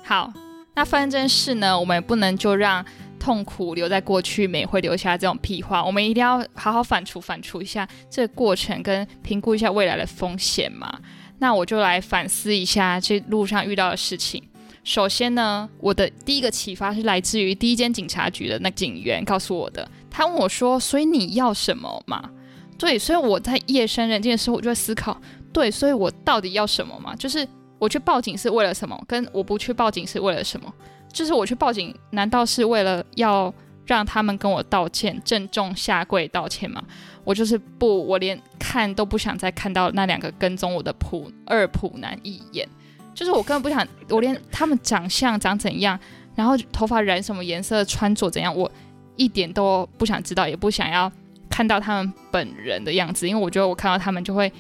[0.04, 0.34] 好，
[0.74, 2.84] 那发生这件事呢，我们也不能就让。
[3.26, 5.84] 痛苦留在过去，美会留下这种屁话。
[5.84, 11.00] 我们一定要好好反刍反刍一下这个过程，跟评估一下未来的风险嘛。
[11.40, 14.44] 那我就来反思一下这路上遇到的事情。
[14.84, 19.90] 首先呢，我的第一个启发是来自于第一间警察局的那警员告诉我的。
[20.12, 22.30] 他问我说：“所以你要什么嘛？”
[22.78, 25.20] 对，所以我在夜深人静的时候，我就在思考：
[25.52, 27.16] 对，所以我到底要什么嘛？
[27.16, 27.48] 就是
[27.80, 29.04] 我去报警是为了什么？
[29.08, 30.72] 跟我不去报警是为了什么？
[31.16, 33.52] 就是我去报警，难道是为了要
[33.86, 36.84] 让他们跟我道歉，郑重下跪道歉吗？
[37.24, 42.68] 我就是不，我连看都不想再看到那两个跟踪我的普二普男一眼。
[43.14, 45.98] 就是我根本不想，我连他们长相长怎样，
[46.36, 48.70] 然后头发染什么颜色，穿着怎样，我
[49.16, 51.10] 一点都不想知道，也不想要
[51.50, 54.52] 看到他们本人的样子，因为我觉得我看到他们就会。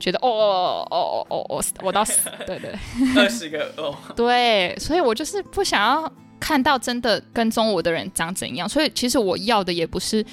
[0.00, 2.72] 觉得哦哦哦哦哦哦，我到死，对对，
[3.16, 6.10] 二十个哦，对，所以我就是不想要
[6.40, 10.24] 看到真的跟踪我的人长怎样，所以其实我要的也不是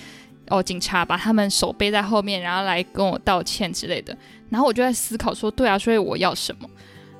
[0.48, 4.18] 哦，警察把他们手背在后面，然后来跟我道歉之类的。
[4.50, 6.70] 然后我就在思考说，对啊，所以我要什么？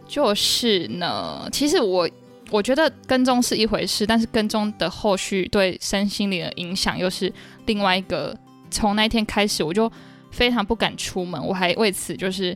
[0.08, 2.10] 就是呢，其实我
[2.50, 7.32] 我觉得跟踪是一回事，但是跟踪的后续对身心灵的影响又是
[7.66, 8.34] 另外一个。
[8.70, 9.92] 从那一天开始，我就。
[10.38, 12.56] 非常不敢出门，我还为此就是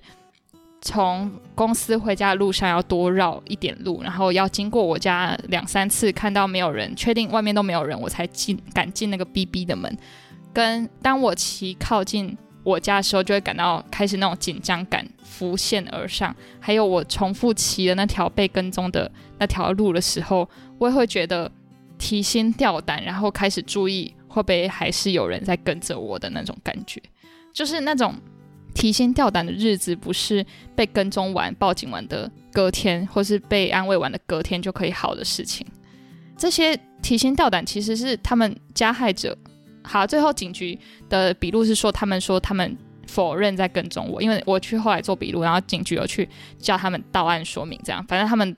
[0.81, 9.97] 从公司回家的路上要多绕一点路，然后要经过我家两三次，看到没有人，确定外面都没有人，我才进敢进那个 BB 的门。
[10.53, 16.35] 跟当我骑靠近我家的时候，就会感到开始那种紧张感浮现而上。
[16.59, 21.51] 还有我重复骑的那条被跟踪的那条路的时候，我也会觉得
[21.97, 27.01] 提心吊胆，然后开始注意会不会还是有人在跟着我的那种感觉，
[27.53, 28.15] 就是那种。
[28.73, 30.43] 提心吊胆的日子不是
[30.77, 35.67] 被跟踪完、报警完的隔天，或是被安慰完的隔天就可以好的事情。
[36.37, 39.37] 这些提心吊胆其实是他们加害者。
[39.83, 42.75] 好，最后警局的笔录是说，他们说他们
[43.07, 48.55] 否认在跟踪我，因为我去后来做笔录，然后警局有去叫他们到案说明，这样，反正他们。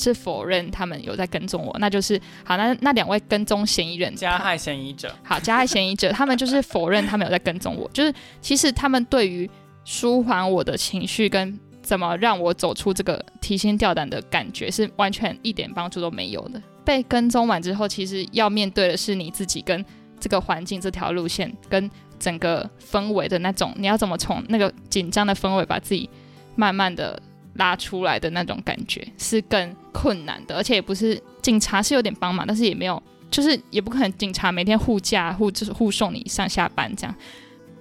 [0.00, 2.56] 是否认他们有在跟踪我，那就是好。
[2.56, 7.88] 那那两位跟踪嫌疑人，加害嫌疑者， 好，加害嫌疑者，他们就是否认他们有在跟踪我。
[7.94, 9.48] 就是其实他们对于
[9.84, 16.60] 舒缓我的情绪跟怎么让我走出这个提心吊胆的感觉，是完全一点帮助都没有的。
[16.84, 19.84] 被跟踪完之后，其实要面对的是你自己跟
[20.18, 26.08] 这个环境这条路线跟整个氛围的那种，你要怎么从那个紧张的氛围把自己
[26.56, 27.20] 慢慢的。
[27.54, 37.14] 拉出来的那种感觉是更困难的，而且也不是警察是有点帮忙，但是也没有，就是也不可能警察每天护驾护就是护送你上下班这样。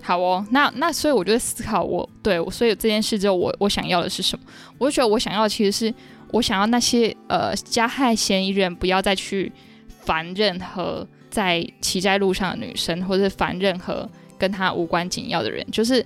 [0.01, 4.45] 好哦，那那所以我就在思考，我对我，所以这件事之后，我我想要的是什么？
[4.77, 5.93] 我就觉得我想要其实是
[6.31, 9.51] 我想要那些呃加害嫌疑人不要再去
[9.87, 16.05] 烦任何在骑在路上的女生，或者是烦任何跟他无关紧要的人，就是。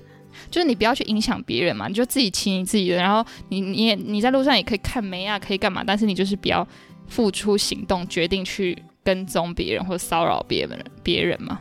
[0.50, 6.68] 就是你不要去影响别人嘛，你就自己骑你自己的，然后你你也你在路上也可以看梅啊，可以干嘛，但是你就是不要
[7.08, 11.60] 付出行动，决定去跟踪别人或骚扰别人别人嘛。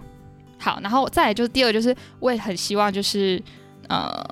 [0.59, 3.43] 好，然后再来就是第二，就是我也很希望就是
[3.89, 4.25] 呃。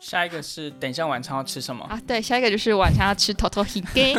[0.00, 2.00] 下一个是等一下晚餐要吃什么啊？
[2.06, 4.16] 对，下一个就是晚餐要吃头头皮鸡。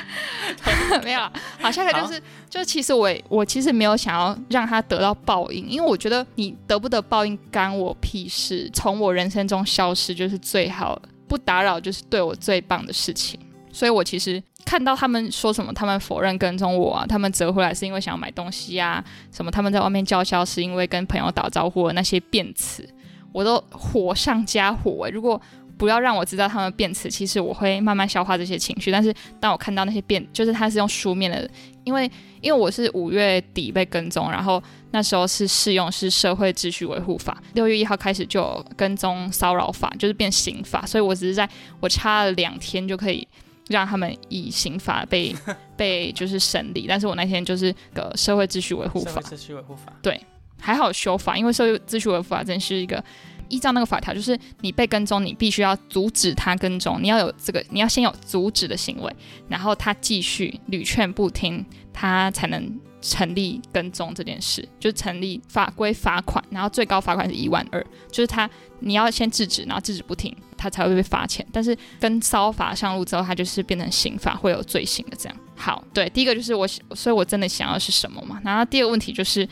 [1.04, 1.20] 没有，
[1.60, 13.38] 好，下一个就是，就其实我我其实没有想要让他得到报应，因为我觉得你得不得报应干我屁事，从我人生中消失就是最好，不打扰就是对我最棒的事情。
[13.72, 22.88] 所以我其实看到他们说什么，他们否认跟踪我啊，他们折回来是因为想要买东西啊，什么他们在外面叫嚣是因为跟朋友打招呼的那些辩词。
[23.32, 25.40] 我都火上加火如果
[25.78, 28.92] 不要让我知道他们辩词，其实我会慢慢消化这些情绪。
[28.92, 31.50] 但是当我看到那些辩，就是他是用书面的，
[31.84, 32.04] 因为
[32.42, 41.48] 因为我是五月底被跟踪，然后那时候是适用是社会秩序维护法，六月一号开始就跟踪骚扰法，就是变刑法，所以我只是在
[41.80, 43.26] 我差了两天就可以
[43.68, 45.34] 让他们以刑法被
[45.78, 46.84] 被就是审理。
[46.86, 50.20] 但是我那天就是个社会秩序维护法，秩序维护法对。
[50.60, 53.02] 还好修法，因为社会秩序维护法真是一个
[53.48, 59.12] 依照那个法条，就是你被跟踪，你必须要阻止他跟踪，你要有这个，你要先有阻止的行为，
[59.48, 71.44] 然后他继续屡劝不听，他才能成立跟踪这件事，就成立法规罚款，然后最高罚款是一万二，就是他你要先制止，然后制止不听，他才会被罚钱。
[71.50, 75.36] 但是跟骚法上路之后，他就是变成刑法，会有罪行的这样。
[75.56, 78.40] 好，对，第一个就是我，所以我真的想要是什么嘛？
[78.44, 79.48] 然后第二个问题就是。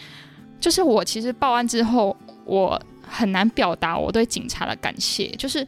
[0.61, 5.29] 就是我其实报案之后，我很难表达我对警察的感谢。
[5.39, 5.67] 就是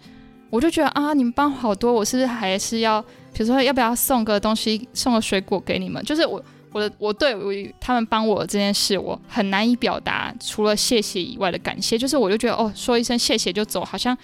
[0.50, 3.00] 我就觉得啊，你们帮好多，我是不是还是要，
[3.32, 6.04] 比如说要不要送个东西，送个水果给你们？
[6.04, 11.96] 就是我我的我对我他们帮我这件事，我很难以表达，除了谢谢以外的感谢。
[11.96, 14.16] 就是我就觉得哦，说一声谢谢就走，好像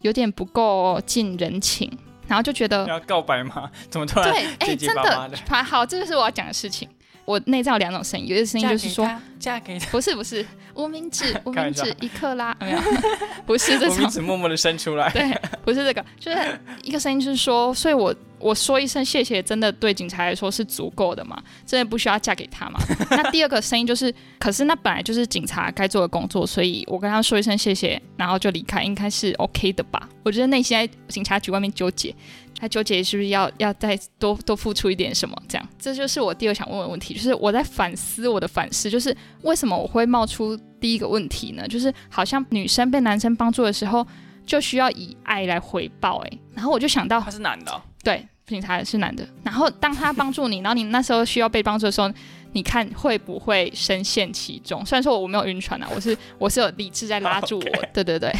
[0.00, 1.90] 有点不够近人情。
[2.26, 3.70] 然后就觉得要告白吗？
[3.88, 4.44] 怎么突然对？
[4.58, 5.30] 哎，真的，
[5.64, 6.86] 好，这就是我要讲的事情。
[7.28, 9.06] 我内在有两种声音，有一个声音就是说，
[9.38, 12.78] 嫁给不是不是无名指 无名指一克拉，没有，
[13.44, 15.30] 不是这种，无名指默默的伸出来， 对，
[15.62, 16.38] 不是这个，就是
[16.82, 21.38] 一个声音就是说，所以我我说一声谢谢，真的对警察来说是足够的嘛？
[21.66, 22.80] 真的不需要嫁给他嘛？
[23.10, 30.08] 那第二个声音就是，可是那本来就是警察该做的工作，所以我跟他说一声谢谢，然后就离开，应该是 OK 的吧？
[30.24, 32.14] 我觉得内心在警察局外面纠结。
[32.58, 35.40] 他纠结是不是要要再多多付出一点什么？
[35.48, 41.66] 这样，这就是我第二想问的问题，就是我在反思我的反思，就是为什么我会冒出第一个问题呢？
[41.68, 44.06] 就是好像女生被男生帮助的时候，
[44.44, 52.10] 就需要以爱来回报，哎，然后我就想到他是男的，对，警察是男的，然后当他帮助你，然后你那时候需要被帮助的时候。
[52.52, 54.84] 你看会不会深陷其中？
[54.84, 57.78] 虽然说我没有晕船啊，我是我是有理智在拉住我。
[57.92, 58.34] 对对对，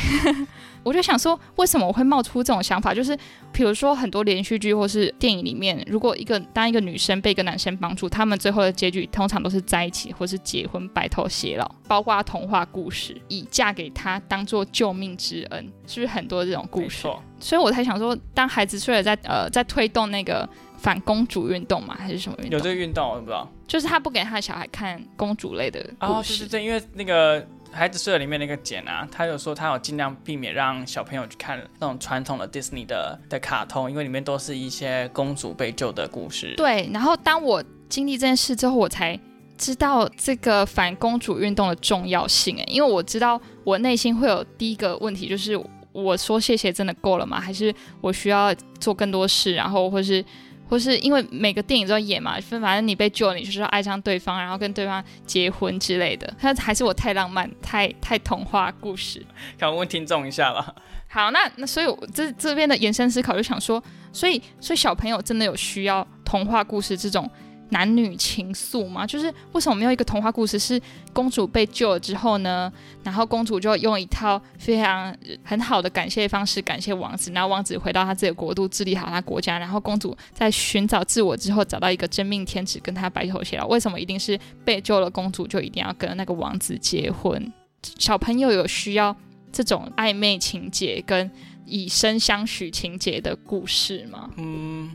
[0.89, 2.95] 我就想说，为什么我会冒出这种想法？
[2.95, 3.15] 就是
[3.53, 17.07] 比如说很多连续剧或是电影里面，如果一个当一个女生被一个男生帮助，他们最后的结局通常都是在一起或是结婚白头偕老，包括童话故事以嫁给他当做救命之恩，是不是很多这种故事？
[17.39, 22.53] 所以我才想说，当孩子睡了，在呃在推动那个反公主运动嘛，还是什么运动？
[22.53, 23.47] 有这个运动，我不知道。
[23.67, 27.47] 就是他不给他的小孩看公主类的故事，对对对，因为那个。
[27.71, 36.55] 孩子睡了里面那个简啊，他有说他有尽量避免让小朋友去看那种传统的 Disney 的的卡通，因为里面都是一些公主被救的故事。
[36.57, 39.19] 对，然后当我经历这件事之后，我才
[39.57, 42.59] 知道这个反公主运动的重要性。
[42.59, 45.59] 哎，因为我知道我内心会有第一个问题，就是
[45.93, 47.41] 我说谢谢真的够了吗？
[47.41, 49.55] 还是我需要做更多事？
[49.55, 50.25] 然后或是。
[50.69, 56.33] 或是因为每个电影都要演嘛，反正你被救了，你就是要爱上对方，然后跟对方结婚之类的。
[56.39, 59.25] 他还是我太浪漫，太太童话故事。
[59.59, 60.75] 想问听众一下吧。
[61.09, 67.29] 好，那那所以这这边的延伸思考就想说，所以所以小朋友真的有需要童话故事这种。
[67.71, 69.07] 男女情愫吗？
[69.07, 70.81] 就是为什么没有一个童话故事是
[71.13, 72.73] 公主被救了之后呢？
[73.03, 75.15] 然后公主就用一套非常
[75.45, 83.67] 很好的感谢方式感谢王子，然后王子回到他自己的国度治理好他国家，然后公主在寻找自我之后找到一个真命天子跟他白头偕老。
[83.67, 87.53] 为什么一定是被救了公主就一定要跟那个王子结婚？
[87.99, 89.15] 小朋友有需要
[89.53, 91.31] 这种暧昧情节跟
[91.67, 94.31] 以身相许情节的故事吗？
[94.37, 94.91] 嗯。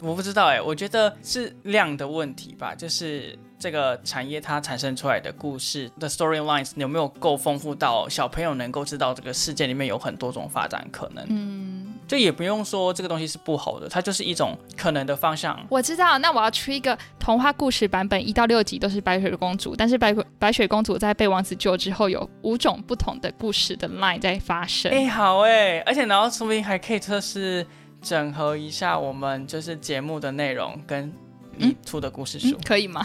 [0.00, 11.26] 我不知道哎，我觉得是量的问题吧，就是这个产业它产生出来的故事的 storylines 有没有够丰富到小朋友能够知道这个世界里面有很多种发展可能。
[11.28, 15.58] 嗯，就也不用说这个东西是不好的，它就是一种可能的方向。
[15.68, 24.92] 我知道，那我要出一个童话故事版本，一到六集都是白雪公主，但是白白雪公主在被王子救之后，有五种不同的故事的 line 在发生。
[24.92, 27.66] 哎，好哎，而且然后说不定还可以测试。
[28.00, 31.12] 整合一下我们就是节目的内容跟
[31.56, 33.04] 你出的故事书，可以吗？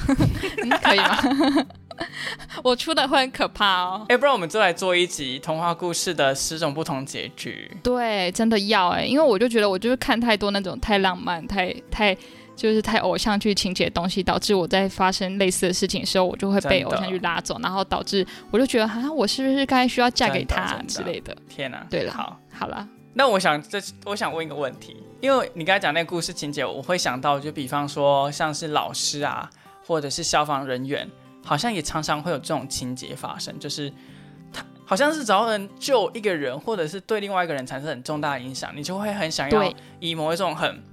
[0.82, 1.18] 可以吗？
[2.64, 4.06] 我出的会很可怕哦。
[4.10, 7.70] 哎，不然我们就来做一集童话故事的十种不同结局。
[7.84, 12.16] 对，真的要哎，因为我就觉得我就是看太多那种太浪漫、太太
[12.56, 21.36] 就是太偶像剧情节的东西，导致我在发生类似的事情的时候，我就会被偶像剧拉走，然后导致我就觉得好像我是不是该需要嫁给他之类的。
[21.48, 21.86] 天哪！
[21.92, 22.88] 对了，好，好了。
[23.14, 29.50] 那我想，这我想问一个问题，因为你刚才讲那个故事情节，我会想到，就比方说像是老师啊，
[29.86, 31.10] 或者是消防人员，
[31.46, 33.92] 好像也常常会有这种情节发生，就是
[34.52, 40.84] 他好像是只要能救一个人，或者是对另外一个人产生很重大的影响，你就会很想要以某一种很。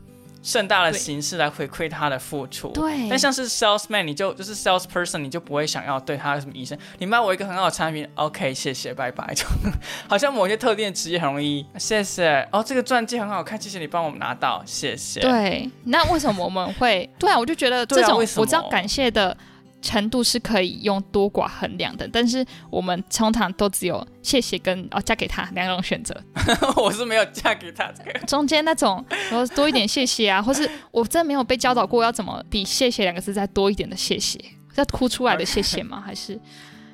[0.43, 3.09] 盛大的形式来回馈他的付出，对。
[3.09, 6.78] 但像是 salesman，你就就是 salesperson，你就不会想要对他什么医生。
[6.99, 9.34] 你卖我一个很好的产品，OK，谢谢，拜拜。
[9.34, 9.45] 就
[10.09, 12.49] 好像某些特定的职业很容易，谢谢。
[12.53, 15.20] 哦，这个钻戒很好看，谢谢你帮我们拿到，谢谢。
[15.20, 15.70] 对。
[15.84, 17.09] 那为什么我们会？
[17.18, 19.36] 对啊，我就觉得这种我知道感谢的。
[19.83, 26.14] 程度是可以用多寡衡量的，但是我们通常都只有谢谢跟哦嫁给他两种选择。
[26.76, 28.18] 我是没有嫁给他这个。
[28.26, 34.39] 中间那种然后多一点谢谢啊，或是我真的没有被教导过要怎么比谢谢两个字再多一点的谢谢，
[34.74, 36.01] 要哭出来的谢谢吗？
[36.05, 36.39] 还是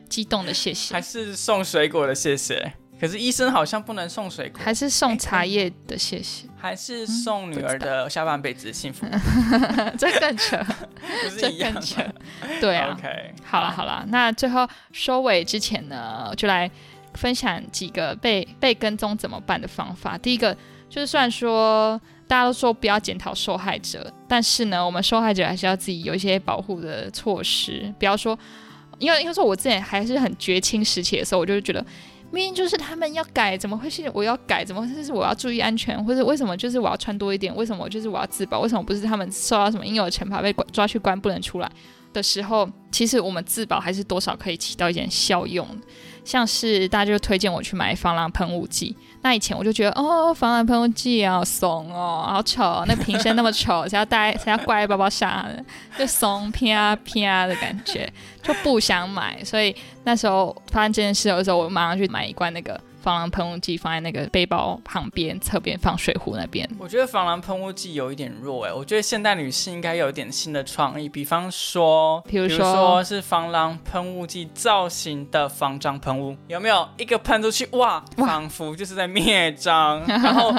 [0.09, 0.95] 激动的谢谢？
[0.95, 2.73] 还是送水果的谢谢？
[2.99, 9.05] 可是医生好像不能送水果，还是送茶叶的谢谢，还是送女儿的下半辈子幸福，
[9.99, 10.65] 这更扯，
[11.39, 12.01] 这更扯，
[12.61, 12.97] 对啊。
[12.99, 16.71] OK，好了好了，那最后收尾之前呢，就来
[17.15, 20.17] 分享几个被被跟踪怎么办的方法。
[20.19, 20.57] 第一个
[20.89, 28.39] 就是，虽然说大家都说不要检讨受害者，但是呢，我们受害者还是要自己有一些保护的措施，不要说，
[28.99, 31.85] 因为因为说我之前还是很绝情时期的时候，我就觉得。
[32.33, 34.65] 明明就是他们要改，怎么会是我要改？
[34.65, 36.05] 怎么会是我要注意安全？
[36.05, 37.55] 或者为什么就是我要穿多一点？
[37.55, 38.59] 为什么就是我要自保？
[38.59, 41.71] 为什么不是他们受到什么应有的惩罚被抓去关不能出来
[42.17, 42.69] 的时候？
[42.91, 45.67] 其实我们自保还是多少可以起到一点效用。
[46.25, 48.97] 像是大家就推荐我去买防狼喷雾剂。
[49.23, 55.47] 那以前我就觉得哦，防狼喷雾剂好怂哦，好丑，那瓶身那么丑， 谁要带谁要挂在包包上，
[55.99, 58.11] 就怂啪啪的感觉，
[58.43, 59.45] 就不想买。
[59.45, 62.81] 所以那时候发生这件事的时候，我马上去买一罐那个。
[63.07, 66.69] 防狼喷雾剂放在那个背包旁边，侧边放水壶那边。
[66.77, 73.05] 我觉得防狼喷雾剂有一点弱哎，我觉得现代女性应该有点新的创意，比方说，比如说？
[73.05, 76.89] 是防狼喷雾剂造型的防蟑喷雾，有没有？
[76.99, 80.53] 一个喷出去哇，仿佛就是在灭蟑，然后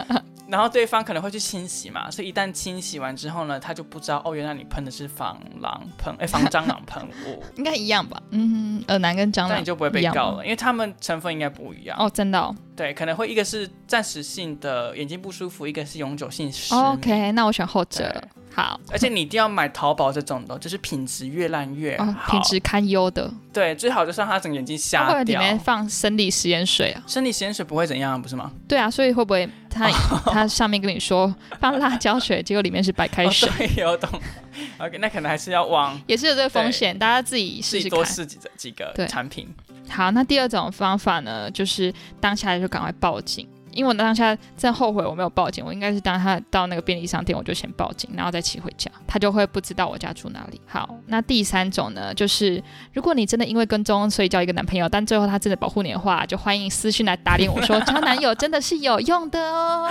[0.50, 8.22] 然后对方可能会去清洗嘛，所以一旦清洗完之后呢，他就不知道哦，原来你喷的是防狼喷，哎，防蟑螂喷雾， 应该一样吧？
[8.32, 12.56] 嗯，耳男跟蟑螂，那你就不会被告了，因为他们成分应该不一样哦，真的。
[12.78, 18.24] 对，可能会一个是暂时性的眼睛不舒服，一个是永久性失 OK，那我选后者。
[18.54, 23.32] 好，而且你一定要买淘宝这种的，就是品质越烂越好，品质堪忧的。
[23.54, 25.24] 对，最好就是让他整个眼睛瞎掉。
[25.24, 27.04] 里面放生理食盐水啊？
[27.08, 28.52] 生理食盐水不会怎样，不是吗？
[28.68, 29.90] 对啊，所以会不会他
[30.26, 33.50] 他上面跟你说 放辣椒水，结果里面是白开水？
[33.58, 34.10] 对，有懂。
[34.80, 39.48] OK，那可能还是要往，也是有这个风险，大家自己试试多试几几个产品。
[39.90, 43.48] 好，那第二种方法呢，就是当下就赶快报警。
[43.74, 50.60] 因为我当下正后悔我没有报警，我应该是当他到那个便利商店，我就先报警，然后再骑回家，他就会不知道我家住哪里。
[50.66, 59.88] 好，那第三种呢，就是如果你真的因为跟踪所以交一个男朋友，但最后他真的保护你的话，就欢迎私讯来打脸我说交男友真的是有用的哦，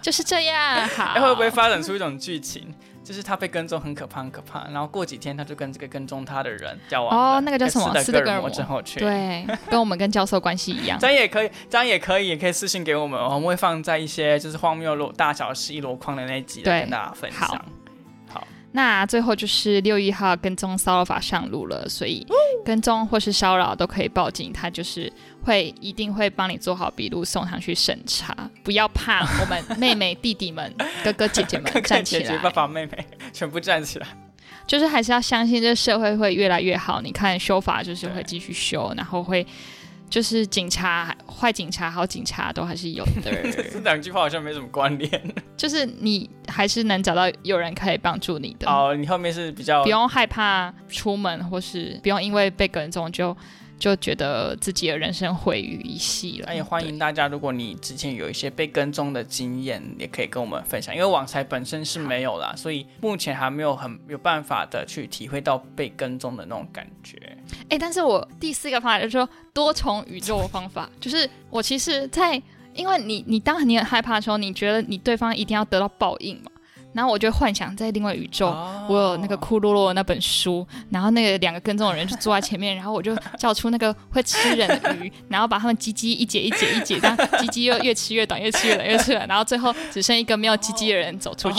[0.00, 0.88] 就是这样。
[0.88, 2.74] 好， 会不会发展出一种剧情？
[3.04, 10.98] 就是他被跟踪很可怕很可怕，然后过几天他就跟这个跟踪他的人交往哦，那个叫什么斯德哥尔摩症候群，对，跟我们跟教授关系一样。
[10.98, 17.64] 这样也可以，这样也可以，也可以私信给我们，我们会放在一些就是荒谬落大小事一箩筐的那集来跟大家分享。
[18.76, 22.26] 那最后就是六一号跟踪骚扰法上路了，所以
[22.64, 25.12] 跟踪或是骚扰都可以报警，他就是
[25.44, 34.08] 会一定会帮你做好笔录送上去审查，不要怕，我们妹妹弟弟们、哥哥姐姐们 站起来，爸爸妹妹全部站起来，
[34.66, 37.00] 就是还是要相信这社会会越来越好。
[37.00, 39.46] 你看修法就是会继续修，然后会。
[40.10, 43.30] 就是警察坏警察好警察都还是有的，
[43.72, 45.34] 这两句话好像没什么关联。
[45.56, 48.70] 就是你还是能找到有人可以帮助你的。
[48.70, 53.36] 哦，你后面是比较不用害怕出门，或是不用因为被跟踪就。
[53.78, 56.46] 就觉得自己的人生毁于一夕了。
[56.48, 60.94] 那也欢迎大家，如果你之前有一些被跟踪的经验，也可以跟我们分享。
[60.94, 67.18] 因为网才本身是没有啦，所以目前还没有很有办法的去体会到被跟踪的那种感觉。
[67.68, 72.40] 哎，但是我第四个方法就是说多重宇宙的方法， 就是我其实，在
[72.74, 76.50] 因为你你当你很害怕的时候，你觉得你对方一定要得到报应嘛？
[76.94, 78.46] 然后我就幻想在另外宇宙，
[78.88, 91.58] 我有那个库洛洛那本书，然后那个两个跟踪的人就坐在前面，然后我就叫出那个会吃人的鱼，然后把他们鸡鸡一节一节一节，这样鸡鸡又越吃越短，越吃越短，越吃越短，然后最后只剩一个没有鸡鸡的人走出去，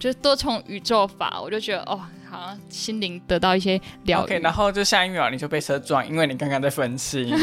[0.00, 2.00] 就是多重宇宙法，我就觉得哦。
[2.36, 7.32] 好像心灵得到一些疗愈，然后就下一秒你就被车撞，因为你刚刚在分析。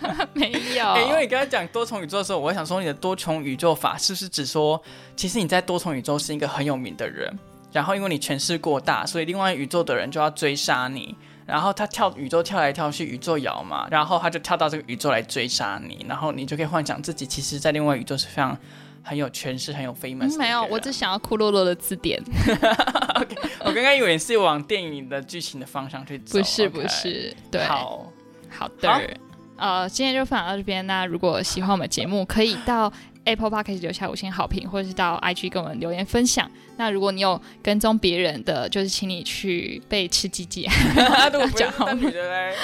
[0.34, 4.80] 没有，因为你刚才讲多重宇宙的时候，我想说你的多重宇宙法是不是只说，
[5.14, 7.38] 其实你在多重宇宙是一个很有名的人，
[7.72, 11.14] 然后因为你权势过大，所以另外宇宙的人就要追杀你，
[11.46, 18.56] 然后他跳宇宙跳来跳去，宇宙摇嘛，然后他就跳到这个宇宙来追杀你，然后你就可以幻想自己其实在另外宇宙是非常。
[19.02, 20.36] 很有权势，很有 famous。
[20.38, 22.20] 没有，我只想要库洛洛的字典。
[23.16, 26.38] OK，我刚刚以为是往电影的剧情的方向去走。
[26.38, 27.64] 不是，不是，对。
[27.64, 28.12] 好，
[28.48, 29.16] 好的。
[29.56, 30.86] 呃，今天就分享到这边。
[30.86, 32.90] 那如果喜欢我们节目，可以到
[33.24, 36.50] Apple Park 留下五星好评，或者是到 IG 跟我们留言分享。
[36.76, 40.66] 那如果你有跟踪别人的，就是请你去被吃鸡鸡。
[41.54, 42.54] 讲好女的嘞，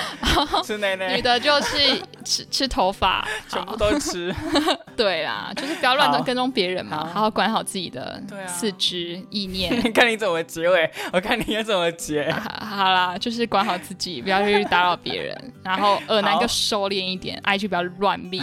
[0.64, 1.14] 吃奶奶。
[1.14, 4.34] 女的就是吃吃头发， 全部都吃。
[4.96, 9.92] 对啦，就是不要乱跟踪别人嘛，好好管好自己的四肢意念。
[9.92, 12.30] 看你怎么结尾，我看你要怎么结。
[12.32, 15.52] 好啦，就是管好自己，不要去打扰别人。
[15.62, 18.40] 然后耳男就收敛一点，IG 不要乱密。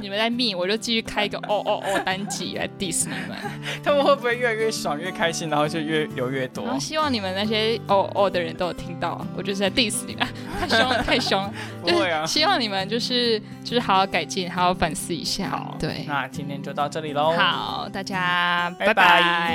[0.00, 3.36] 你们在密，我就继续开一个 哦哦哦单集来 diss 你们。
[3.82, 4.70] 他们会不会越来越？
[4.70, 6.78] 爽越开心，然后就越游越多。
[6.78, 10.26] 希望你们那些哦哦的人都有听到，我就是在 diss 你们，
[10.60, 11.52] 太凶了，太凶了。
[11.80, 15.48] 不会啊， 希望你们就是就是好好改进，好好反思一下。
[15.48, 17.32] 好，对，那今天就到这里喽。
[17.32, 19.54] 好，大家拜拜。